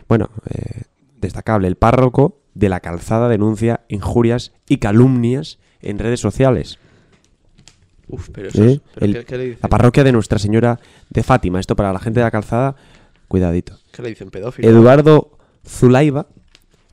Bueno, 0.09 0.31
eh, 0.51 0.83
destacable. 1.21 1.69
El 1.69 1.77
párroco 1.77 2.44
de 2.55 2.69
la 2.69 2.81
calzada 2.81 3.29
denuncia 3.29 3.81
injurias 3.89 4.53
y 4.69 4.79
calumnias 4.79 5.59
en 5.83 5.99
redes 5.99 6.21
sociales. 6.21 6.79
Uf, 8.09 8.29
pero 8.33 8.49
eso 8.49 8.63
¿eh? 8.65 8.73
es- 8.73 8.81
¿pero 8.95 9.07
El- 9.07 9.13
¿qué, 9.15 9.25
qué 9.25 9.39
le 9.39 9.45
dicen? 9.45 9.59
la 9.63 9.69
parroquia 9.69 10.05
de 10.05 10.13
Nuestra 10.13 10.39
Señora 10.39 10.79
de 11.11 11.23
Fátima. 11.23 11.59
Esto 11.61 11.75
para 11.77 11.93
la 11.93 11.99
gente 11.99 12.21
de 12.21 12.25
la 12.25 12.31
calzada, 12.31 12.77
cuidadito. 13.29 13.79
¿Qué 13.93 14.03
le 14.03 14.11
dicen? 14.11 14.31
Pedófilo. 14.31 14.69
Eduardo 14.69 15.39
Zulaiba 15.67 16.27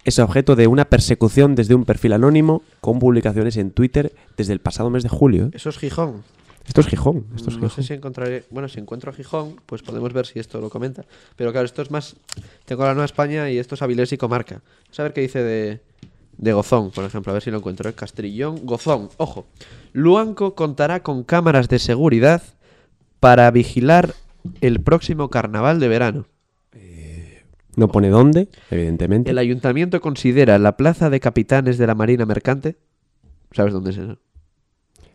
es 0.04 0.18
objeto 0.20 0.56
de 0.56 0.68
una 0.68 0.86
persecución 0.86 1.54
desde 1.54 1.76
un 1.76 1.86
perfil 1.86 2.14
anónimo 2.14 2.64
con 2.80 3.00
publicaciones 3.00 3.58
en 3.58 3.72
Twitter 3.72 4.14
desde 4.38 4.54
el 4.54 4.60
pasado 4.60 4.90
mes 4.90 5.04
de 5.04 5.10
julio. 5.10 5.46
¿eh? 5.48 5.52
Eso 5.54 5.70
es 5.70 5.78
Gijón. 5.78 6.24
Esto 6.72 6.80
es 6.80 6.88
Gijón. 6.88 7.26
Esto 7.36 7.50
es 7.50 7.58
no 7.58 7.64
Gijón. 7.68 7.84
sé 7.84 7.84
si 7.84 7.94
encontraré. 7.94 8.46
Bueno, 8.50 8.70
si 8.70 8.80
encuentro 8.80 9.12
a 9.12 9.14
Gijón, 9.14 9.58
pues 9.66 9.82
podemos 9.82 10.14
ver 10.14 10.26
si 10.26 10.40
esto 10.40 10.62
lo 10.62 10.70
comenta. 10.70 11.04
Pero 11.36 11.52
claro, 11.52 11.66
esto 11.66 11.82
es 11.82 11.92
más. 11.92 12.16
Tengo 12.64 12.86
la 12.86 12.94
Nueva 12.94 13.04
España 13.04 13.50
y 13.50 13.58
esto 13.58 13.76
es 13.76 13.82
Avilés 13.82 14.14
y 14.14 14.18
Comarca. 14.18 14.62
Vamos 14.86 15.00
a 15.02 15.04
ver 15.04 15.12
qué 15.12 15.20
dice 15.20 15.44
de, 15.44 15.82
de 16.38 16.54
Gozón, 16.54 16.92
por 16.92 17.04
ejemplo. 17.04 17.32
A 17.32 17.34
ver 17.34 17.44
si 17.44 17.52
lo 17.52 17.58
encuentro. 17.58 17.90
¿eh? 17.90 17.94
Castrillón, 17.94 18.66
Gozón. 18.66 19.10
Ojo. 19.18 19.48
Luanco 19.92 20.56
contará 20.56 21.04
con 21.04 21.26
cámaras 21.26 21.68
de 21.68 21.78
seguridad 21.78 22.42
para 23.20 23.52
vigilar 23.52 24.16
el 24.62 24.80
próximo 24.80 25.30
carnaval 25.30 25.82
de 25.82 25.90
verano. 25.90 26.26
No 27.76 27.90
pone 27.90 28.08
dónde, 28.08 28.48
evidentemente. 28.70 29.30
El 29.30 29.40
ayuntamiento 29.40 30.00
considera 30.00 30.58
la 30.58 30.78
plaza 30.78 31.10
de 31.10 31.20
capitanes 31.20 31.78
de 31.78 31.88
la 31.88 31.96
Marina 31.96 32.26
Mercante. 32.26 32.78
¿Sabes 33.52 33.74
dónde 33.74 33.92
es 33.92 33.98
eso? 33.98 34.18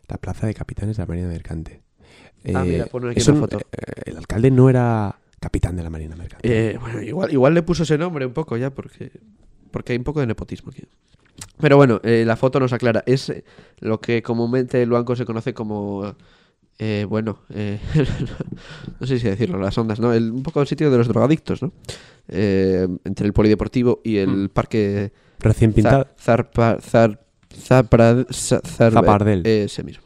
La 0.09 0.19
plaza 0.19 0.47
de 0.47 0.55
capitanes 0.55 0.97
de 0.97 1.03
la 1.03 1.07
Marina 1.07 1.29
Mercante. 1.29 1.83
Ah, 2.55 2.63
Eh, 2.65 2.71
mira, 2.73 2.87
pone 2.87 3.11
aquí 3.11 3.21
eso 3.21 3.33
una 3.33 3.41
foto. 3.41 3.59
eh, 3.59 4.03
el 4.07 4.17
alcalde 4.17 4.51
no 4.51 4.71
era 4.71 5.19
capitán 5.41 5.77
de 5.77 5.83
la 5.83 5.91
Marina 5.91 6.15
Mercante. 6.17 6.71
Eh, 6.71 6.79
bueno, 6.79 7.03
igual, 7.03 7.33
igual 7.33 7.55
le 7.55 7.63
puso 7.63 7.83
ese 7.83 7.99
nombre 7.99 8.25
un 8.25 8.33
poco 8.33 8.57
ya, 8.57 8.71
porque, 8.71 9.11
porque 9.71 9.93
hay 9.93 9.99
un 9.99 10.05
poco 10.05 10.21
de 10.21 10.27
nepotismo 10.27 10.71
aquí. 10.71 10.85
Pero 11.59 11.77
bueno, 11.77 12.01
eh, 12.05 12.25
la 12.27 12.37
foto 12.37 12.61
nos 12.61 12.73
aclara. 12.73 13.03
Es 13.07 13.29
eh, 13.31 13.45
lo 13.81 14.01
que 14.01 14.23
comúnmente 14.23 14.81
el 14.83 14.91
banco 14.91 15.17
se 15.17 15.25
conoce 15.25 15.53
como. 15.55 16.15
eh, 16.79 17.05
bueno, 17.09 17.41
eh, 17.51 17.81
no 19.01 19.07
sé 19.07 19.19
si 19.19 19.27
decirlo, 19.29 19.59
las 19.59 19.77
ondas, 19.79 19.99
¿no? 20.01 20.13
El, 20.13 20.31
un 20.31 20.43
poco 20.43 20.61
el 20.61 20.67
sitio 20.67 20.91
de 20.91 20.99
los 20.99 21.09
drogadictos, 21.09 21.63
¿no? 21.63 21.73
Eh, 22.29 22.87
entre 23.05 23.27
el 23.27 23.33
polideportivo 23.33 24.01
y 24.05 24.19
el 24.19 24.29
Mm. 24.45 24.49
parque. 24.51 25.13
Recién 25.39 25.73
pintado. 25.73 26.07
Zar- 26.19 27.19
Za- 27.59 28.61
Zapardel. 28.63 29.47
Ese 29.47 29.83
mismo. 29.83 30.05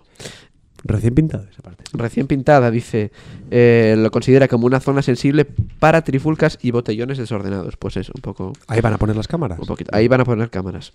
Recién 0.83 1.15
pintado 1.15 1.45
esa 1.51 1.61
parte. 1.63 1.85
Recién 1.93 2.27
pintada, 2.27 2.71
dice, 2.71 3.13
eh, 3.51 3.95
lo 3.99 4.11
considera 4.11 4.49
como 4.49 4.67
una 4.67 4.81
zona 4.81 5.03
sensible 5.03 5.45
para 5.45 6.03
trifulcas 6.03 6.59
y 6.63 6.71
botellones 6.71 7.19
desordenados. 7.19 7.77
Pues 7.77 7.99
eso, 7.99 8.13
un 8.15 8.23
poco, 8.23 8.53
Ahí 8.67 8.81
van 8.81 8.95
a 8.95 8.99
poner 8.99 9.15
las 9.17 9.29
cámaras. 9.29 9.59
un 9.59 9.67
poquito. 9.67 9.91
Ahí 9.95 10.09
van 10.09 10.23
a 10.23 10.25
poner 10.25 10.49
cámaras. 10.49 10.95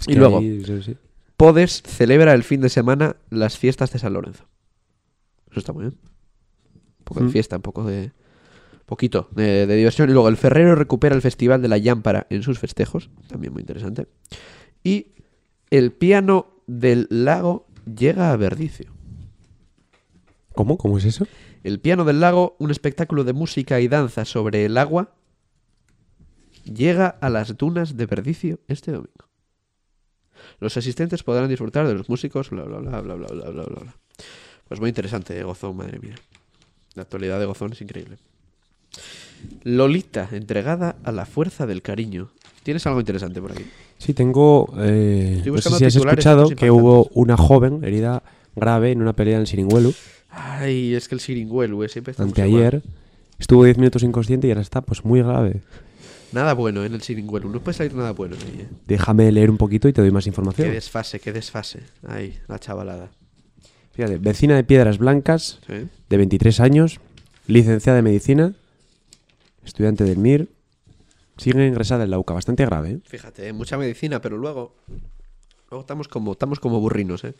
Es 0.00 0.08
Y 0.08 0.14
que 0.14 0.18
luego- 0.18 0.38
ahí- 0.38 0.64
sí, 0.64 0.82
sí. 0.82 0.96
Podes 1.36 1.82
celebra 1.82 2.32
el 2.34 2.42
fin 2.42 2.60
de 2.60 2.68
semana 2.68 3.16
las 3.30 3.56
fiestas 3.58 3.92
de 3.92 3.98
San 4.00 4.12
Lorenzo. 4.14 4.44
Eso 5.50 5.60
está 5.60 5.72
muy 5.72 5.82
bien. 5.84 5.96
Un 6.98 7.04
poco 7.04 7.20
de 7.20 7.26
Mm. 7.26 7.30
fiesta, 7.30 7.56
un 7.56 7.62
poco 7.62 7.84
de... 7.84 8.10
Poquito 8.86 9.28
de, 9.32 9.66
de 9.66 9.76
diversión. 9.76 10.10
Y 10.10 10.12
luego 10.12 10.28
el 10.28 10.36
Ferrero 10.36 10.74
recupera 10.74 11.14
el 11.14 11.22
Festival 11.22 11.62
de 11.62 11.68
la 11.68 11.78
Llámpara 11.78 12.26
en 12.30 12.42
sus 12.42 12.58
festejos. 12.58 13.10
También 13.28 13.52
muy 13.52 13.60
interesante. 13.62 14.06
Y 14.82 15.06
el 15.70 15.92
piano 15.92 16.46
del 16.66 17.06
lago 17.10 17.66
llega 17.84 18.32
a 18.32 18.36
Verdicio. 18.36 18.92
¿Cómo? 20.54 20.78
¿Cómo 20.78 20.98
es 20.98 21.04
eso? 21.04 21.26
El 21.62 21.80
piano 21.80 22.04
del 22.04 22.20
lago, 22.20 22.56
un 22.58 22.70
espectáculo 22.70 23.24
de 23.24 23.32
música 23.32 23.80
y 23.80 23.88
danza 23.88 24.24
sobre 24.24 24.64
el 24.64 24.78
agua, 24.78 25.14
llega 26.64 27.08
a 27.08 27.30
las 27.30 27.56
dunas 27.56 27.96
de 27.96 28.06
Verdicio 28.06 28.60
este 28.68 28.92
domingo. 28.92 29.28
Los 30.60 30.76
asistentes 30.76 31.22
podrán 31.22 31.48
disfrutar 31.48 31.86
de 31.86 31.94
los 31.94 32.08
músicos, 32.08 32.50
bla, 32.50 32.64
bla, 32.64 32.78
bla, 32.78 33.00
bla, 33.00 33.14
bla, 33.14 33.28
bla, 33.28 33.50
bla, 33.50 33.62
bla. 33.64 33.80
bla. 33.80 33.96
Pues 34.68 34.80
muy 34.80 34.88
interesante, 34.88 35.38
eh, 35.38 35.42
Gozón, 35.42 35.76
madre 35.76 35.98
mía. 35.98 36.14
La 36.94 37.02
actualidad 37.02 37.38
de 37.38 37.46
Gozón 37.46 37.72
es 37.72 37.80
increíble. 37.80 38.18
Lolita, 39.62 40.28
entregada 40.32 40.96
a 41.04 41.12
la 41.12 41.26
fuerza 41.26 41.66
del 41.66 41.82
cariño. 41.82 42.30
¿Tienes 42.62 42.86
algo 42.86 43.00
interesante 43.00 43.40
por 43.40 43.52
aquí? 43.52 43.64
Sí, 44.04 44.12
tengo. 44.14 44.72
eh, 44.78 45.42
no 45.46 45.58
sé 45.58 45.70
si 45.70 45.84
has 45.84 45.96
escuchado 45.96 46.48
que 46.50 46.70
hubo 46.70 47.08
una 47.14 47.36
joven 47.36 47.82
herida 47.84 48.22
grave 48.54 48.92
en 48.92 49.00
una 49.00 49.14
pelea 49.14 49.38
en 49.38 49.46
Siringuelu 49.46 49.92
Ay, 50.30 50.94
es 50.94 51.08
que 51.08 51.14
el 51.14 51.20
Siringuelu 51.20 51.82
eh, 51.84 51.88
siempre 51.88 52.14
anteayer. 52.18 52.82
Estuvo 53.38 53.64
10 53.64 53.78
minutos 53.78 54.02
inconsciente 54.02 54.46
y 54.46 54.50
ahora 54.50 54.60
está 54.62 54.80
pues 54.80 55.04
muy 55.04 55.22
grave. 55.22 55.62
Nada 56.32 56.52
bueno 56.54 56.84
en 56.84 56.92
el 56.94 57.00
Siringuelu. 57.02 57.48
No 57.48 57.60
puede 57.60 57.76
salir 57.76 57.94
nada 57.94 58.10
bueno 58.12 58.36
de 58.36 58.42
ahí, 58.42 58.60
eh. 58.62 58.68
Déjame 58.86 59.30
leer 59.32 59.50
un 59.50 59.56
poquito 59.56 59.88
y 59.88 59.92
te 59.92 60.00
doy 60.02 60.10
más 60.10 60.24
Qué 60.24 60.30
información. 60.30 60.70
desfase, 60.70 61.20
qué 61.20 61.32
desfase. 61.32 61.80
Ay, 62.06 62.36
la 62.48 62.58
chavalada. 62.58 63.10
Fíjate, 63.92 64.18
vecina 64.18 64.56
de 64.56 64.64
Piedras 64.64 64.98
Blancas, 64.98 65.60
Sí. 65.66 65.86
de 66.10 66.16
23 66.16 66.58
años, 66.60 67.00
licenciada 67.46 68.00
en 68.00 68.04
medicina, 68.04 68.54
estudiante 69.64 70.02
del 70.04 70.18
MIR, 70.18 70.48
sigue 71.36 71.66
ingresada 71.66 72.04
en 72.04 72.10
la 72.10 72.18
UCA, 72.18 72.34
bastante 72.34 72.64
grave. 72.64 72.90
¿eh? 72.90 73.00
Fíjate, 73.04 73.48
eh, 73.48 73.52
mucha 73.52 73.76
medicina, 73.76 74.20
pero 74.20 74.36
luego. 74.36 74.76
Luego 75.70 75.80
estamos 75.80 76.08
como, 76.08 76.32
estamos 76.32 76.60
como 76.60 76.80
burrinos, 76.80 77.24
¿eh? 77.24 77.34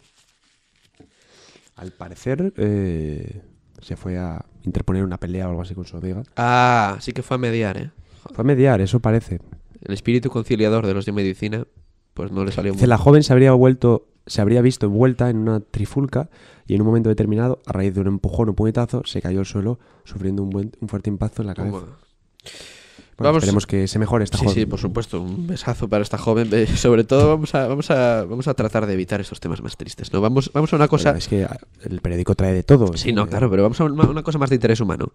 Al 1.77 1.91
parecer 1.91 2.53
eh, 2.57 3.43
se 3.81 3.97
fue 3.97 4.17
a 4.19 4.45
interponer 4.63 5.05
una 5.05 5.19
pelea 5.19 5.47
o 5.47 5.51
algo 5.51 5.63
así 5.63 5.75
con 5.75 5.85
su 5.85 5.97
amiga. 5.97 6.23
Ah, 6.37 6.99
sí 7.01 7.13
que 7.13 7.23
fue 7.23 7.37
a 7.37 7.39
mediar, 7.39 7.77
¿eh? 7.77 7.91
Fue 8.33 8.43
a 8.43 8.45
mediar, 8.45 8.81
eso 8.81 9.01
parece. 9.01 9.41
El 9.83 9.93
espíritu 9.93 10.31
conciliador 10.31 10.87
de 10.87 10.95
los 10.95 11.05
de 11.05 11.13
medicina, 11.13 11.67
pues 12.15 12.33
no 12.33 12.45
le 12.45 12.53
salió 12.53 12.73
Dice, 12.73 12.85
muy 12.85 12.89
la 12.89 12.99
joven 12.99 13.23
se 13.23 13.33
habría 13.33 13.53
vuelto, 13.53 14.09
se 14.27 14.41
habría 14.41 14.63
visto 14.63 14.87
envuelta 14.87 15.29
en 15.31 15.37
una 15.37 15.61
trifulca 15.61 16.31
y 16.67 16.75
en 16.75 16.81
un 16.81 16.87
momento 16.87 17.09
determinado, 17.09 17.61
a 17.67 17.73
raíz 17.73 17.95
de 17.95 18.01
un 18.01 18.07
empujón 18.07 18.49
o 18.49 18.55
puñetazo, 18.55 19.03
se 19.05 19.21
cayó 19.21 19.41
al 19.41 19.47
suelo 19.47 19.79
sufriendo 20.05 20.43
un, 20.43 20.51
buen, 20.51 20.73
un 20.81 20.89
fuerte 20.89 21.11
impacto 21.11 21.43
en 21.43 21.49
la 21.49 21.55
cabeza. 21.55 21.87
Bueno, 23.17 23.29
Vamos- 23.29 23.43
esperemos 23.45 23.67
que 23.69 23.87
se 23.87 23.99
mejore 24.01 24.25
esta 24.25 24.39
Sí, 24.39 24.45
joven. 24.45 24.55
sí, 24.57 24.67
por 24.67 24.81
supuesto, 24.81 25.21
un 25.21 25.47
besazo 25.47 25.89
para 25.89 26.03
esta 26.03 26.19
joven. 26.19 26.49
Eh, 26.53 26.67
Sobre 26.67 27.05
todo 27.05 27.29
vamos 27.29 27.55
a, 27.55 27.69
vamos 27.69 27.89
a, 27.93 28.25
vamos 28.25 28.49
a 28.49 28.55
tratar 28.55 28.87
de 28.87 28.93
evitar 28.95 29.21
estos 29.21 29.39
temas 29.39 29.63
más 29.63 29.77
tristes, 29.77 30.13
¿no? 30.13 30.21
Vamos, 30.21 30.51
vamos 30.53 30.73
a 30.73 30.77
una 30.77 30.89
cosa. 30.89 31.11
Bueno, 31.11 31.19
es 31.19 31.29
que 31.29 31.47
el 31.85 32.01
periódico 32.01 32.35
trae 32.35 32.53
de 32.53 32.65
todo. 32.65 32.97
Sí, 32.97 33.13
no, 33.13 33.29
claro, 33.29 33.49
pero 33.51 33.63
vamos 33.63 33.81
a 33.81 33.85
una, 33.85 34.05
una 34.09 34.23
cosa 34.25 34.39
más 34.39 34.51
de 34.51 34.57
interés 34.57 34.81
humano. 34.81 35.13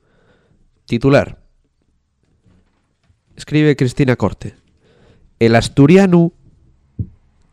Titular. 0.86 1.42
Escribe 3.36 3.76
Cristina 3.76 4.16
Corte. 4.16 4.56
El 5.40 5.56
asturiano, 5.56 6.32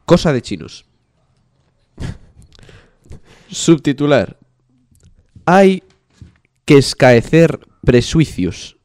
cosa 0.05 0.33
de 0.33 0.43
chinos. 0.43 0.87
Subtitular. 3.51 4.39
Hay 5.45 5.83
que 6.65 6.79
escaecer 6.79 7.61
prejuicios, 7.85 8.76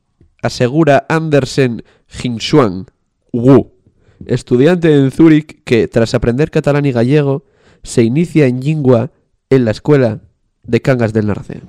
asegura 0.42 1.06
Andersen 1.10 1.84
Jinshuang 2.08 2.86
Wu, 3.34 3.72
estudiante 4.26 4.94
en 4.96 5.12
Zúrich 5.12 5.64
que, 5.64 5.88
tras 5.88 6.14
aprender 6.14 6.52
catalán 6.52 6.86
y 6.86 6.92
gallego, 6.92 7.46
se 7.84 8.04
inicia 8.04 8.46
en 8.48 8.60
lingua 8.62 9.12
en 9.50 9.66
la 9.66 9.72
escuela 9.72 10.22
de 10.64 10.82
Cangas 10.82 11.14
del 11.14 11.28
Narcea. 11.28 11.62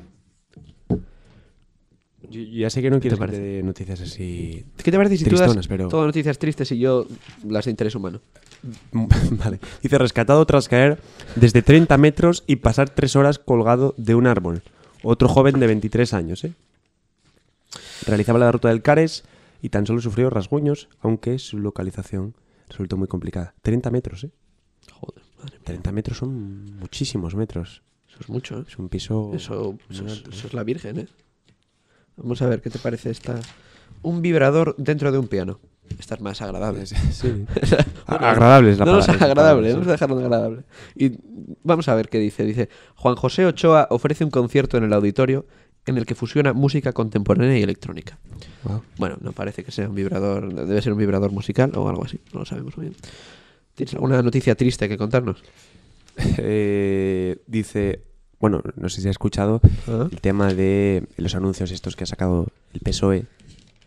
Yo- 2.31 2.41
yo 2.41 2.61
ya 2.61 2.71
sé 2.71 2.81
que 2.81 2.89
no 2.91 2.99
quieres 2.99 3.19
que 3.19 3.27
te 3.27 3.39
dé 3.41 3.63
noticias 3.63 4.01
así. 4.01 4.65
¿Qué 4.83 4.91
te 4.91 4.97
parece 4.97 5.19
si 5.19 5.25
tú 5.25 5.37
das 5.37 5.67
pero- 5.69 5.89
todas 5.89 6.07
noticias 6.07 6.39
tristes 6.39 6.73
y 6.73 6.79
yo 6.79 7.07
las 7.47 7.67
de 7.67 7.71
interés 7.73 7.95
humano? 7.95 8.21
vale. 8.93 9.59
Dice 9.83 9.99
rescatado 9.99 10.45
tras 10.47 10.69
caer 10.69 10.99
desde 11.37 11.61
30 11.63 11.99
metros 11.99 12.43
y 12.47 12.57
pasar 12.57 12.89
3 12.91 13.17
horas 13.17 13.39
colgado 13.39 13.95
de 13.99 14.15
un 14.15 14.27
árbol. 14.27 14.63
Otro 15.03 15.29
joven 15.29 15.59
de 15.61 15.67
23 15.67 16.15
años, 16.15 16.45
¿eh? 16.45 16.53
Realizaba 18.07 18.39
la 18.39 18.53
ruta 18.53 18.69
del 18.69 18.83
Cares 18.83 19.25
y 19.61 19.69
tan 19.69 19.87
solo 19.87 20.01
sufrió 20.01 20.31
rasguños, 20.31 20.89
aunque 21.01 21.39
su 21.39 21.59
localización 21.59 22.35
resultó 22.69 22.97
muy 22.97 23.09
complicada. 23.09 23.55
30 23.63 23.91
metros, 23.91 24.25
¿eh? 24.25 24.31
Joder, 24.93 25.23
madre 25.39 25.53
mía. 25.59 25.65
30 25.65 25.93
metros 25.93 26.19
son 26.19 26.77
muchísimos 26.79 27.35
metros. 27.35 27.83
Eso 28.09 28.19
es 28.21 28.29
mucho, 28.29 28.59
¿eh? 28.61 28.65
Es 28.67 28.79
un 28.79 28.89
piso. 28.89 29.31
Eso, 29.35 29.79
eso, 29.89 30.07
es, 30.07 30.19
¿eh? 30.19 30.25
eso 30.31 30.47
es 30.49 30.55
la 30.55 30.65
Virgen, 30.65 30.99
¿eh? 30.99 31.09
Vamos 32.17 32.43
a 32.43 32.47
ver 32.49 32.61
qué 32.61 32.71
te 32.71 32.79
parece 32.79 33.11
esta. 33.11 33.41
Un 34.03 34.21
vibrador 34.21 34.75
dentro 34.77 35.13
de 35.13 35.19
un 35.19 35.29
piano. 35.29 35.61
Esta 35.99 36.15
es 36.15 36.21
más 36.21 36.41
agradable. 36.43 36.87
Sí. 36.87 37.29
Bueno, 37.29 37.47
agradable 38.07 38.73
es 38.73 38.79
la 38.79 38.85
no, 38.85 38.93
no 38.93 38.99
palabra. 39.01 39.17
es 39.17 39.23
agradable, 39.23 39.69
sí. 39.69 39.73
vamos 39.73 39.89
a 39.89 39.93
dejarlo 39.93 40.19
agradable. 40.19 40.65
Y 40.95 41.13
vamos 41.63 41.89
a 41.89 41.95
ver 41.95 42.09
qué 42.09 42.19
dice. 42.19 42.45
Dice, 42.45 42.69
Juan 42.97 43.15
José 43.15 43.47
Ochoa 43.47 43.87
ofrece 43.91 44.25
un 44.25 44.31
concierto 44.31 44.77
en 44.77 44.85
el 44.85 44.93
auditorio 44.93 45.47
en 45.87 45.97
el 45.99 46.07
que 46.07 46.15
fusiona 46.15 46.53
música 46.53 46.93
contemporánea 46.93 47.59
y 47.59 47.63
electrónica. 47.63 48.19
Wow. 48.65 48.83
Bueno, 48.99 49.17
no 49.21 49.33
parece 49.33 49.65
que 49.65 49.73
sea 49.73 49.89
un 49.89 49.95
vibrador, 49.95 50.53
debe 50.55 50.81
ser 50.83 50.93
un 50.93 50.99
vibrador 50.99 51.33
musical 51.33 51.73
o 51.75 51.89
algo 51.89 52.05
así, 52.05 52.21
no 52.33 52.41
lo 52.41 52.47
sabemos 52.47 52.77
muy 52.77 52.87
bien. 52.87 52.97
¿Tienes 53.75 53.95
alguna 53.95 54.21
noticia 54.23 54.55
triste 54.55 54.89
que 54.89 54.97
contarnos? 54.99 55.43
Eh, 56.39 57.39
dice, 57.47 58.03
bueno, 58.39 58.63
no 58.77 58.89
sé 58.89 59.01
si 59.01 59.09
has 59.09 59.13
escuchado 59.13 59.61
Ah. 59.89 60.09
el 60.11 60.21
tema 60.21 60.53
de 60.53 61.05
los 61.17 61.35
anuncios 61.35 61.71
estos 61.71 61.97
que 61.97 62.05
ha 62.05 62.07
sacado 62.07 62.49
el 62.75 62.81
PSOE, 62.81 63.25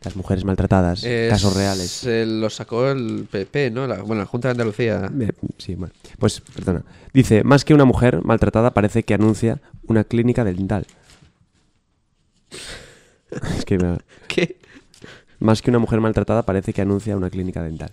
las 0.03 0.15
mujeres 0.15 0.43
maltratadas, 0.45 1.03
Es- 1.03 1.29
casos 1.29 1.55
reales. 1.55 2.03
eh, 2.05 2.25
lo 2.25 2.49
sacó 2.49 2.89
el 2.89 3.27
PP, 3.29 3.71
¿no? 3.71 3.87
La, 3.87 4.01
bueno, 4.01 4.21
la 4.21 4.25
Junta 4.25 4.47
de 4.47 4.53
Andalucía. 4.53 5.09
Eh, 5.19 5.31
sí, 5.57 5.75
bueno. 5.75 5.93
Pues, 6.19 6.41
perdona. 6.41 6.83
Dice, 7.13 7.43
más 7.43 7.63
que 7.65 7.73
una 7.73 7.85
mujer 7.85 8.21
maltratada 8.23 8.73
parece 8.73 9.03
que 9.03 9.13
anuncia 9.13 9.61
una 9.87 10.03
clínica 10.03 10.43
dental. 10.43 10.85
Es 13.57 13.65
que 13.65 13.77
me- 13.77 13.97
¿Qué? 14.27 14.57
más 15.39 15.61
que 15.61 15.69
una 15.69 15.79
mujer 15.79 15.99
maltratada 16.01 16.43
parece 16.43 16.73
que 16.73 16.81
anuncia 16.81 17.15
una 17.17 17.29
clínica 17.29 17.61
dental. 17.63 17.91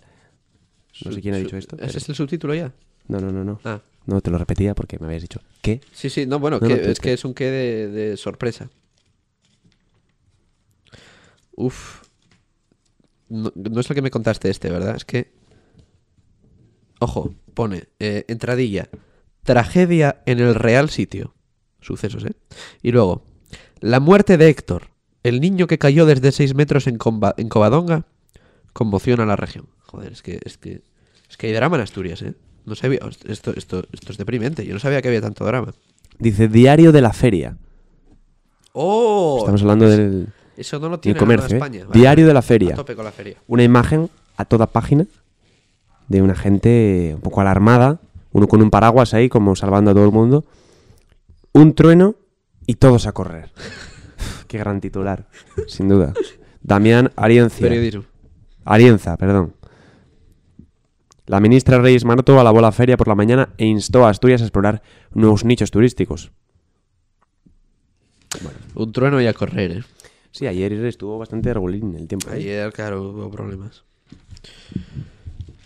No 1.05 1.12
sé 1.12 1.20
quién 1.20 1.35
ha 1.35 1.38
dicho 1.38 1.57
esto. 1.57 1.77
¿Ese 1.77 1.87
pero- 1.87 1.98
es 1.98 2.09
el 2.09 2.14
subtítulo 2.14 2.55
ya? 2.55 2.72
No, 3.09 3.18
no, 3.18 3.33
no, 3.33 3.42
no. 3.44 3.61
Ah. 3.64 3.81
No, 4.07 4.20
te 4.20 4.31
lo 4.31 4.38
repetía 4.38 4.75
porque 4.75 4.98
me 4.98 5.07
habías 5.07 5.22
dicho, 5.22 5.40
¿qué? 5.62 5.81
Sí, 5.92 6.11
sí, 6.11 6.27
no, 6.27 6.38
bueno, 6.38 6.59
No, 6.61 6.66
que- 6.68 6.75
no, 6.77 6.81
te- 6.83 6.90
es 6.92 7.01
que 7.01 7.12
es 7.12 7.25
un 7.25 7.35
qué 7.35 7.51
de, 7.51 7.88
de 7.88 8.16
sorpresa. 8.16 8.68
Uf. 11.57 12.03
No, 13.29 13.53
no 13.55 13.81
es 13.81 13.88
lo 13.88 13.94
que 13.94 14.03
me 14.03 14.11
contaste 14.11 14.51
este, 14.51 14.70
¿verdad? 14.70 14.96
Es 14.96 15.05
que... 15.05 15.33
Ojo, 17.01 17.35
pone, 17.55 17.88
eh, 17.98 18.25
entradilla, 18.29 18.88
tragedia 19.42 20.22
en 20.27 20.38
el 20.40 20.55
real 20.55 20.88
sitio. 20.90 21.35
Sucesos, 21.81 22.25
¿eh? 22.25 22.35
Y 22.83 22.92
luego, 22.92 23.25
la 23.83 24.01
muerte 24.01 24.38
de 24.38 24.49
Héctor, 24.49 24.85
el 25.23 25.40
niño 25.40 25.66
que 25.66 25.77
cayó 25.79 26.07
desde 26.07 26.33
6 26.33 26.55
metros 26.55 26.87
en, 26.87 26.99
Comba- 26.99 27.35
en 27.37 27.49
Covadonga, 27.51 28.05
conmociona 28.73 29.25
a 29.25 29.27
la 29.27 29.37
región. 29.37 29.66
Joder, 29.87 30.12
es 30.12 30.23
que, 30.23 30.40
es 30.45 30.57
que, 30.57 30.81
es 31.29 31.37
que 31.37 31.49
hay 31.49 31.53
drama 31.53 31.77
en 31.77 31.83
Asturias, 31.83 32.23
¿eh? 32.23 32.35
No 32.64 32.75
sabía, 32.75 33.01
esto, 33.27 33.53
esto, 33.55 33.85
esto 33.92 34.12
es 34.12 34.16
deprimente, 34.18 34.64
yo 34.64 34.73
no 34.73 34.81
sabía 34.81 35.03
que 35.03 35.09
había 35.09 35.21
tanto 35.21 35.45
drama. 35.45 35.75
Dice, 36.18 36.49
diario 36.49 36.92
de 36.92 37.01
la 37.03 37.12
feria. 37.12 37.57
¡Oh! 38.73 39.37
Estamos 39.40 39.62
hablando 39.62 39.88
del, 39.88 40.29
Eso 40.57 40.79
no 40.79 40.88
lo 40.88 41.01
tiene 41.01 41.18
comercio. 41.18 41.57
¿eh? 41.57 41.61
Vale, 41.61 41.85
Diario 41.92 42.27
de 42.27 42.35
la 42.35 42.42
feria. 42.42 42.73
A 42.75 42.77
tope 42.77 42.95
con 42.95 43.05
la 43.05 43.12
feria. 43.12 43.37
una 43.49 43.62
imagen 43.64 44.09
a 44.37 44.45
toda 44.45 44.66
página 44.66 45.07
de 46.09 46.23
una 46.23 46.35
gente 46.35 47.12
un 47.14 47.21
poco 47.21 47.40
alarmada, 47.40 48.01
uno 48.33 48.47
con 48.49 48.62
un 48.62 48.71
paraguas 48.71 49.12
ahí 49.14 49.29
como 49.29 49.55
salvando 49.57 49.90
a 49.90 49.95
todo 49.95 50.05
el 50.05 50.12
mundo, 50.12 50.45
un 51.53 51.75
trueno 51.75 52.14
y 52.66 52.75
todos 52.75 53.07
a 53.07 53.12
correr. 53.12 53.51
Qué 54.48 54.59
gran 54.59 54.81
titular, 54.81 55.29
sin 55.66 55.88
duda. 55.88 56.12
Damián 56.62 57.11
Ariencia. 57.16 57.66
Periodismo. 57.66 58.05
Arienza, 58.64 59.16
perdón. 59.16 59.55
La 61.27 61.40
ministra 61.40 61.81
Reyes 61.81 62.05
Maroto 62.05 62.38
alabó 62.38 62.61
la 62.61 62.72
feria 62.72 62.96
por 62.96 63.09
la 63.09 63.14
mañana 63.14 63.51
e 63.57 63.66
instó 63.66 64.05
a 64.05 64.11
Asturias 64.11 64.42
a 64.42 64.44
explorar 64.44 64.83
nuevos 65.12 65.44
nichos 65.44 65.70
turísticos. 65.70 66.33
Un 68.75 68.92
trueno 68.92 69.20
y 69.20 69.27
a 69.27 69.35
correr, 69.35 69.70
¿eh? 69.72 69.85
Sí, 70.31 70.46
ayer 70.46 70.72
estuvo 70.72 71.18
bastante 71.18 71.53
regulín 71.53 71.94
el 71.94 72.09
tiempo. 72.09 72.31
¿eh? 72.31 72.37
Ayer, 72.37 72.72
claro, 72.72 73.03
hubo 73.03 73.31
problemas. 73.31 73.85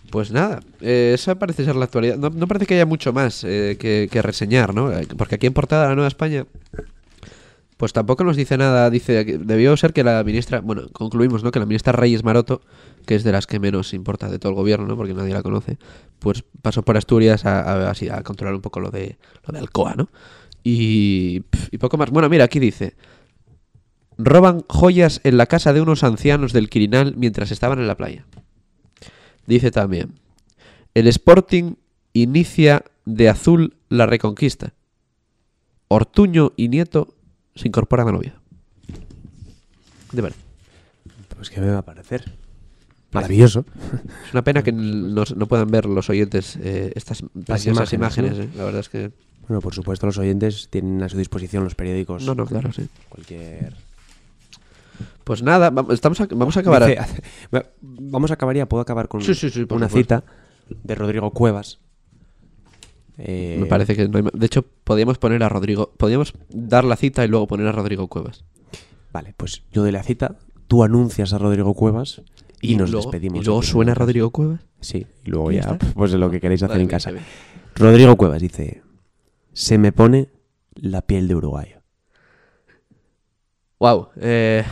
Pues 0.09 0.31
nada, 0.31 0.61
eh, 0.81 1.11
esa 1.13 1.35
parece 1.35 1.65
ser 1.65 1.75
la 1.75 1.85
actualidad. 1.85 2.17
No, 2.17 2.47
parece 2.47 2.65
que 2.65 2.75
haya 2.75 2.85
mucho 2.85 3.11
más 3.11 3.43
eh, 3.43 3.77
que, 3.79 4.21
reseñar, 4.21 4.73
¿no? 4.73 4.91
Eh, 4.91 5.05
Porque 5.17 5.35
aquí 5.35 5.47
en 5.47 5.53
portada 5.53 5.83
de 5.83 5.89
la 5.89 5.95
Nueva 5.95 6.07
España 6.07 6.45
Pues 7.75 7.91
tampoco 7.93 8.23
nos 8.23 8.37
dice 8.37 8.57
nada. 8.57 8.89
Dice 8.89 9.23
debió 9.25 9.75
ser 9.77 9.91
que 9.93 10.03
la 10.03 10.23
ministra. 10.23 10.61
Bueno, 10.61 10.83
concluimos, 10.93 11.43
¿no? 11.43 11.51
Que 11.51 11.59
la 11.59 11.65
ministra 11.65 11.91
Reyes 11.93 12.23
Maroto, 12.23 12.61
que 13.05 13.15
es 13.15 13.23
de 13.23 13.31
las 13.33 13.47
que 13.47 13.59
menos 13.59 13.93
importa 13.93 14.29
de 14.29 14.39
todo 14.39 14.51
el 14.51 14.55
gobierno, 14.55 14.87
¿no? 14.87 14.95
Porque 14.95 15.13
nadie 15.13 15.33
la 15.33 15.43
conoce. 15.43 15.77
Pues 16.19 16.43
pasó 16.61 16.83
por 16.83 16.95
Asturias 16.97 17.45
a, 17.45 17.89
a- 17.89 17.91
a 17.91 18.23
controlar 18.23 18.55
un 18.55 18.61
poco 18.61 18.79
lo 18.79 18.89
de 18.91 19.17
lo 19.45 19.51
de 19.53 19.59
Alcoa, 19.59 19.93
¿no? 19.95 20.09
Y, 20.63 21.43
y 21.71 21.77
poco 21.77 21.97
más. 21.97 22.09
Bueno, 22.11 22.29
mira, 22.29 22.45
aquí 22.45 22.59
dice. 22.59 22.95
Roban 24.17 24.63
joyas 24.67 25.21
en 25.25 25.37
la 25.37 25.45
casa 25.45 25.73
de 25.73 25.81
unos 25.81 26.03
ancianos 26.03 26.51
del 26.53 26.69
Quirinal 26.69 27.13
mientras 27.17 27.51
estaban 27.51 27.77
en 27.79 27.87
la 27.87 27.95
playa. 27.97 28.25
Dice 29.47 29.71
también. 29.71 30.13
El 30.93 31.07
Sporting 31.07 31.73
inicia 32.13 32.83
de 33.05 33.29
azul 33.29 33.77
la 33.89 34.05
reconquista. 34.05 34.73
Ortuño 35.87 36.51
y 36.57 36.67
Nieto 36.67 37.15
se 37.55 37.67
incorporan 37.67 38.09
a 38.09 38.11
novia. 38.11 38.35
¿Qué 40.11 40.15
te 40.15 40.21
parece? 40.21 40.39
Pues 41.35 41.49
que 41.49 41.61
me 41.61 41.71
va 41.71 41.79
a 41.79 41.85
parecer. 41.85 42.31
Maravilloso. 43.11 43.65
Es 44.27 44.33
una 44.33 44.43
pena 44.43 44.63
que 44.63 44.71
no, 44.73 45.23
no 45.35 45.47
puedan 45.47 45.71
ver 45.71 45.85
los 45.85 46.09
oyentes 46.09 46.57
eh, 46.61 46.91
estas 46.95 47.21
imágenes, 47.21 47.93
imágenes. 47.93 48.37
eh. 48.37 48.49
La 48.55 48.65
verdad 48.65 48.81
es 48.81 48.89
que... 48.89 49.11
Bueno, 49.47 49.61
por 49.61 49.73
supuesto, 49.73 50.05
los 50.05 50.17
oyentes 50.17 50.67
tienen 50.69 51.01
a 51.03 51.07
su 51.07 51.17
disposición 51.17 51.63
los 51.63 51.73
periódicos. 51.75 52.23
No, 52.23 52.35
no, 52.35 52.45
claro, 52.45 52.73
sí. 52.73 52.89
Cualquier. 53.07 53.73
Pues 55.23 55.43
nada, 55.43 55.69
vamos, 55.69 55.93
estamos 55.93 56.19
a- 56.21 56.27
vamos 56.31 56.55
a 56.57 56.59
acabar... 56.61 56.85
Dice- 56.85 57.01
Va- 57.53 57.65
Vamos 57.81 58.31
a 58.31 58.35
acabar 58.35 58.55
ya. 58.55 58.67
Puedo 58.67 58.81
acabar 58.81 59.07
con 59.07 59.21
Sí, 59.21 59.33
sí, 59.35 59.49
sí, 59.49 59.65
por 59.65 59.77
una 59.77 59.87
supuesto. 59.89 60.23
cita 60.69 60.77
de 60.83 60.95
Rodrigo 60.95 61.31
Cuevas. 61.31 61.79
Eh, 63.17 63.57
Me 63.59 63.65
parece 63.65 63.95
que 63.95 64.07
no 64.07 64.17
hay 64.17 64.23
ma- 64.23 64.31
De 64.33 64.45
hecho, 64.45 64.63
podríamos 64.83 65.17
poner 65.17 65.43
a 65.43 65.49
Rodrigo... 65.49 65.91
Podríamos 65.97 66.33
dar 66.49 66.83
la 66.83 66.95
cita 66.95 67.25
y 67.25 67.27
luego 67.27 67.47
poner 67.47 67.67
a 67.67 67.71
Rodrigo 67.71 68.07
Cuevas. 68.07 68.43
Vale, 69.11 69.33
pues 69.35 69.63
yo 69.71 69.81
doy 69.81 69.91
la 69.91 70.03
cita. 70.03 70.35
Tú 70.67 70.83
anuncias 70.83 71.33
a 71.33 71.37
Rodrigo 71.37 71.73
Cuevas 71.73 72.21
y, 72.61 72.75
nos 72.75 72.91
luego, 72.91 73.05
despedimos. 73.09 73.41
¿Y 73.41 73.45
luego 73.45 73.63
suena 73.63 73.93
Rodrigo 73.95 74.29
Cuevas? 74.31 74.61
Sí, 74.81 75.07
y 75.25 75.29
luego 75.29 75.51
¿Ya 75.51 75.61
ya, 75.61 75.71
está? 75.71 75.87
pues 75.93 76.11
lo 76.13 76.29
que 76.29 76.39
queréis 76.39 76.61
hacer 76.61 76.73
Vale, 76.75 76.83
en 76.83 76.89
casa. 76.89 77.11
bien. 77.11 77.23
Rodrigo 77.75 78.15
Cuevas 78.17 78.41
dice: 78.41 78.83
Se 79.53 79.77
me 79.77 79.91
pone 79.91 80.29
la 80.75 81.01
piel 81.01 81.27
de 81.27 81.35
uruguayo. 81.35 81.76
Wow. 83.79 84.09
eh, 84.19 84.63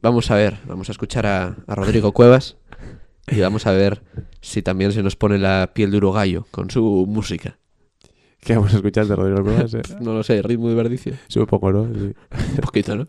vamos 0.00 0.30
a 0.30 0.34
ver, 0.34 0.58
vamos 0.66 0.88
a 0.88 0.92
escuchar 0.92 1.26
a, 1.26 1.56
a 1.66 1.74
Rodrigo 1.74 2.12
Cuevas 2.12 2.56
y 3.28 3.40
vamos 3.40 3.66
a 3.66 3.72
ver 3.72 4.02
si 4.40 4.60
también 4.62 4.92
se 4.92 5.02
nos 5.02 5.16
pone 5.16 5.38
la 5.38 5.70
piel 5.74 5.90
de 5.90 5.98
urogallo 5.98 6.46
con 6.50 6.70
su 6.70 7.06
música. 7.08 7.58
¿Qué 8.40 8.56
vamos 8.56 8.74
a 8.74 8.76
escuchar 8.76 9.06
de 9.06 9.16
Rodrigo 9.16 9.42
Cuevas? 9.42 9.74
eh? 9.74 9.82
No 10.00 10.12
lo 10.14 10.22
sé, 10.22 10.42
ritmo 10.42 10.68
de 10.68 10.74
verdicio. 10.74 11.14
Sí, 11.28 11.38
un 11.38 11.46
poco, 11.46 11.72
¿no? 11.72 11.84
Sí. 11.94 12.12
Un 12.30 12.56
poquito, 12.60 12.96
¿no? 12.96 13.06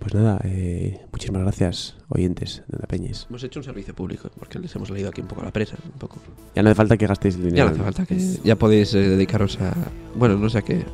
Pues 0.00 0.12
nada, 0.12 0.40
eh, 0.44 1.00
muchísimas 1.12 1.42
gracias, 1.42 1.96
oyentes 2.08 2.62
de 2.66 2.78
la 2.78 2.86
Peñis. 2.88 3.26
Hemos 3.28 3.44
hecho 3.44 3.60
un 3.60 3.64
servicio 3.64 3.94
público 3.94 4.28
porque 4.38 4.58
les 4.58 4.74
hemos 4.74 4.90
leído 4.90 5.08
aquí 5.10 5.20
un 5.20 5.28
poco 5.28 5.42
la 5.44 5.52
presa. 5.52 5.76
Un 5.84 5.98
poco. 5.98 6.16
Ya 6.56 6.62
no 6.62 6.68
hace 6.70 6.74
falta 6.74 6.96
que 6.96 7.06
gastéis 7.06 7.36
el 7.36 7.42
Ya 7.42 7.46
dinero. 7.48 7.66
no 7.66 7.72
hace 7.74 7.82
falta 7.84 8.06
que. 8.06 8.18
Ya 8.42 8.56
podéis 8.56 8.92
eh, 8.94 8.98
dedicaros 9.08 9.60
a. 9.60 9.72
Bueno, 10.16 10.36
no 10.36 10.50
sé 10.50 10.58
a 10.58 10.62
qué. 10.62 10.84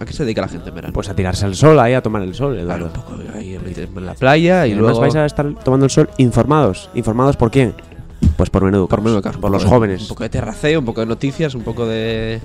¿A 0.00 0.04
qué 0.04 0.12
se 0.12 0.24
dedica 0.24 0.42
la 0.42 0.48
gente 0.48 0.68
en 0.68 0.74
verano? 0.74 0.92
pues 0.92 1.08
a 1.08 1.14
tirarse 1.16 1.44
al 1.46 1.54
sol 1.54 1.78
ahí, 1.80 1.94
a 1.94 2.02
tomar 2.02 2.22
el 2.22 2.34
sol, 2.34 2.58
Claro, 2.62 2.86
un 2.86 2.92
poco 2.92 3.14
ahí 3.34 3.54
en 3.54 4.06
la 4.06 4.14
playa 4.14 4.66
y, 4.66 4.70
Y 4.70 4.72
además 4.72 4.90
luego. 4.90 5.00
vais 5.00 5.16
a 5.16 5.24
estar 5.26 5.54
tomando 5.64 5.86
el 5.86 5.90
sol 5.90 6.10
informados. 6.18 6.90
¿Informados 6.94 7.36
por 7.36 7.50
quién? 7.50 7.74
Pues 8.36 8.50
por 8.50 8.62
menudo. 8.64 8.86
Por 8.88 9.22
caso, 9.22 9.40
Por 9.40 9.50
los 9.50 9.64
jóvenes. 9.64 10.02
Un 10.02 10.08
poco 10.08 10.22
de 10.24 10.28
terraceo, 10.28 10.80
un 10.80 10.84
poco 10.84 11.00
de 11.00 11.06
noticias, 11.06 11.54
un 11.54 11.62
poco 11.62 11.86
de. 11.86 12.40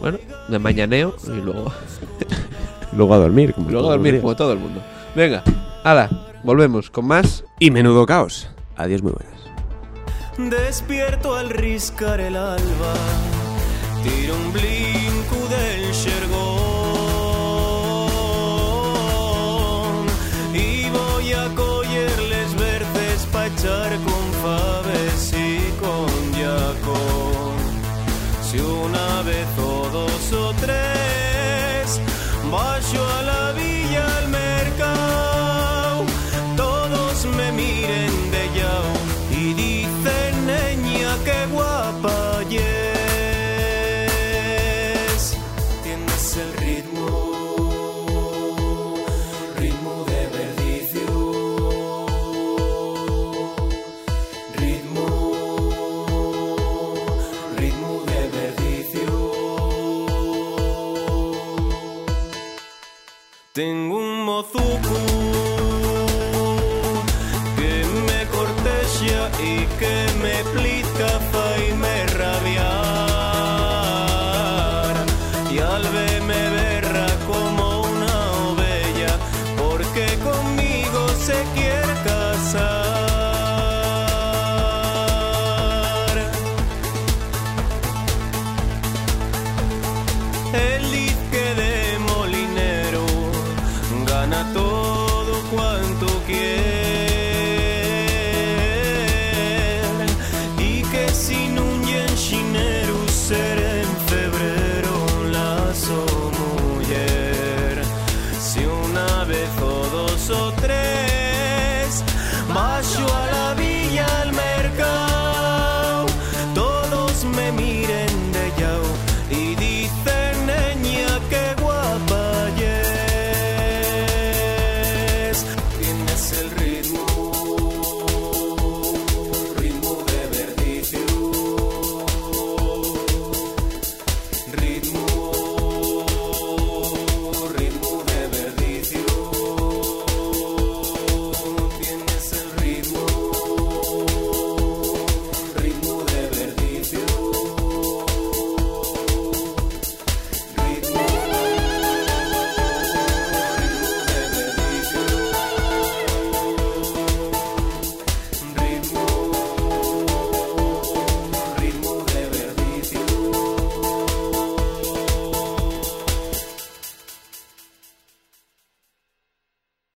Bueno, 0.00 0.18
de 0.48 0.58
mañaneo 0.58 1.14
y 1.26 1.40
luego. 1.40 1.72
Luego 2.96 3.14
a 3.14 3.18
dormir. 3.18 3.52
como 3.54 3.70
Luego 3.70 3.88
los 3.88 3.96
dormir 3.96 4.20
como 4.20 4.36
todo 4.36 4.52
el 4.52 4.58
mundo. 4.60 4.80
Venga, 5.16 5.42
hala, 5.82 6.08
volvemos 6.44 6.90
con 6.90 7.06
más. 7.06 7.44
Y 7.58 7.70
menudo 7.72 8.06
caos. 8.06 8.48
Adiós, 8.76 9.02
muy 9.02 9.12
buenas. 9.12 9.34
Despierto 10.66 11.34
al 11.34 11.50
riscar 11.50 12.20
el 12.20 12.36
alba, 12.36 12.94
tiro 14.02 14.34
un 14.34 14.52
blinco 14.52 15.48
del 15.48 15.83
a 21.34 21.48
collerles 21.54 22.54
verdes 22.54 23.26
pa' 23.32 23.46
echar 23.46 23.90
con 24.06 24.24
faves 24.42 25.32
y 25.32 25.58
con 25.82 26.08
yacón. 26.40 27.54
Si 28.46 28.58
una 28.60 29.22
vez 29.22 29.48
o 29.58 29.88
dos 29.90 30.32
o 30.32 30.52
tres 30.60 32.00
Bajo 32.50 33.04
a 33.18 33.22
la 33.22 33.52
villa 33.52 33.73
Tengo 63.54 63.98
un 63.98 64.24
mozuku 64.24 64.98
que 67.56 67.84
me 68.04 68.26
cortesia 68.36 69.30
y 69.38 69.64
que 69.78 70.03